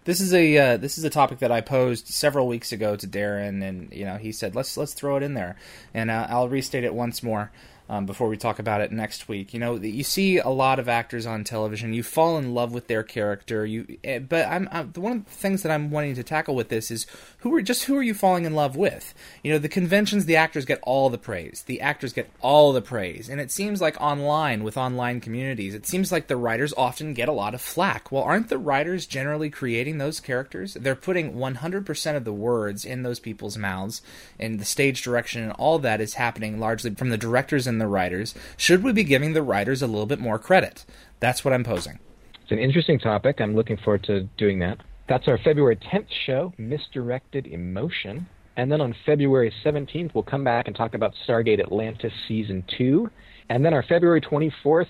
[0.05, 3.05] This is a uh, this is a topic that I posed several weeks ago to
[3.05, 5.57] Darren, and you know he said let's let's throw it in there,
[5.93, 7.51] and uh, I'll restate it once more
[7.89, 9.53] um, before we talk about it next week.
[9.53, 11.93] You know, you see a lot of actors on television.
[11.93, 13.65] You fall in love with their character.
[13.65, 16.69] You, eh, but I'm, I'm one of the things that I'm wanting to tackle with
[16.69, 17.05] this is
[17.39, 19.13] who are just who are you falling in love with?
[19.43, 21.63] You know, the conventions, the actors get all the praise.
[21.65, 25.85] The actors get all the praise, and it seems like online with online communities, it
[25.85, 28.11] seems like the writers often get a lot of flack.
[28.11, 30.73] Well, aren't the writers generally creating those characters?
[30.73, 34.01] They're putting 100% of the words in those people's mouths,
[34.39, 37.87] and the stage direction and all that is happening largely from the directors and the
[37.87, 38.35] writers.
[38.55, 40.85] Should we be giving the writers a little bit more credit?
[41.19, 41.99] That's what I'm posing.
[42.41, 43.41] It's an interesting topic.
[43.41, 44.77] I'm looking forward to doing that.
[45.09, 48.27] That's our February 10th show, Misdirected Emotion.
[48.55, 53.09] And then on February 17th, we'll come back and talk about Stargate Atlantis Season 2.
[53.49, 54.87] And then our February 24th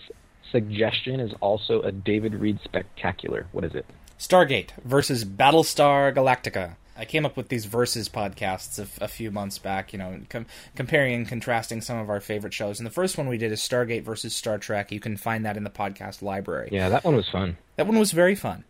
[0.51, 3.47] suggestion is also a David Read spectacular.
[3.51, 3.85] What is it?
[4.17, 6.75] Stargate versus Battlestar Galactica.
[6.97, 10.47] I came up with these versus podcasts a, a few months back, you know, com-
[10.75, 12.79] comparing and contrasting some of our favorite shows.
[12.79, 14.91] And the first one we did is Stargate versus Star Trek.
[14.91, 16.69] You can find that in the podcast library.
[16.71, 17.57] Yeah, that one was fun.
[17.75, 18.63] That one was very fun.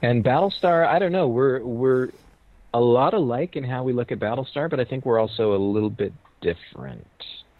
[0.00, 2.10] And Battlestar, I don't know, we're we're
[2.72, 5.58] a lot alike in how we look at Battlestar, but I think we're also a
[5.58, 7.06] little bit different.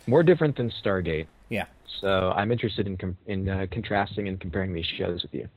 [0.06, 1.26] More different than Stargate.
[1.48, 1.66] Yeah.
[2.00, 5.48] So I'm interested in com- in uh, contrasting and comparing these shows with you.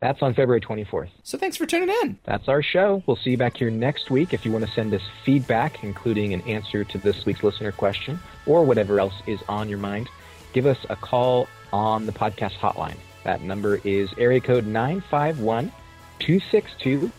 [0.00, 1.10] That's on February 24th.
[1.24, 2.18] So thanks for tuning in.
[2.24, 3.02] That's our show.
[3.06, 4.32] We'll see you back here next week.
[4.32, 8.20] If you want to send us feedback, including an answer to this week's listener question
[8.46, 10.08] or whatever else is on your mind,
[10.52, 12.96] give us a call on the podcast hotline.
[13.24, 15.72] That number is area code 951
[16.20, 17.10] 262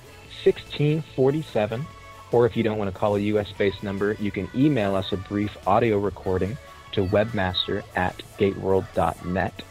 [0.43, 1.86] 1647.
[2.32, 5.11] Or if you don't want to call a US based number, you can email us
[5.11, 6.57] a brief audio recording
[6.93, 9.63] to webmaster at gateworld.net.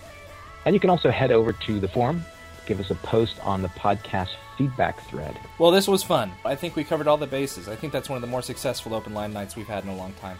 [0.66, 2.22] And you can also head over to the forum,
[2.68, 5.36] give us a post on the podcast feedback thread.
[5.58, 6.30] Well, this was fun.
[6.44, 7.68] I think we covered all the bases.
[7.68, 9.96] I think that's one of the more successful open line nights we've had in a
[9.96, 10.36] long time.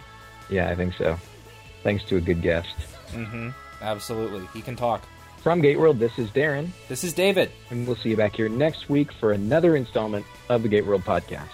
[0.51, 1.19] Yeah, I think so.
[1.83, 2.69] Thanks to a good guest.
[3.13, 3.51] Mm-hmm.
[3.83, 4.47] Absolutely.
[4.53, 5.03] He can talk.
[5.43, 7.51] From Gateworld, this is Darren, This is David.
[7.71, 11.49] and we'll see you back here next week for another installment of the Gateworld podcast.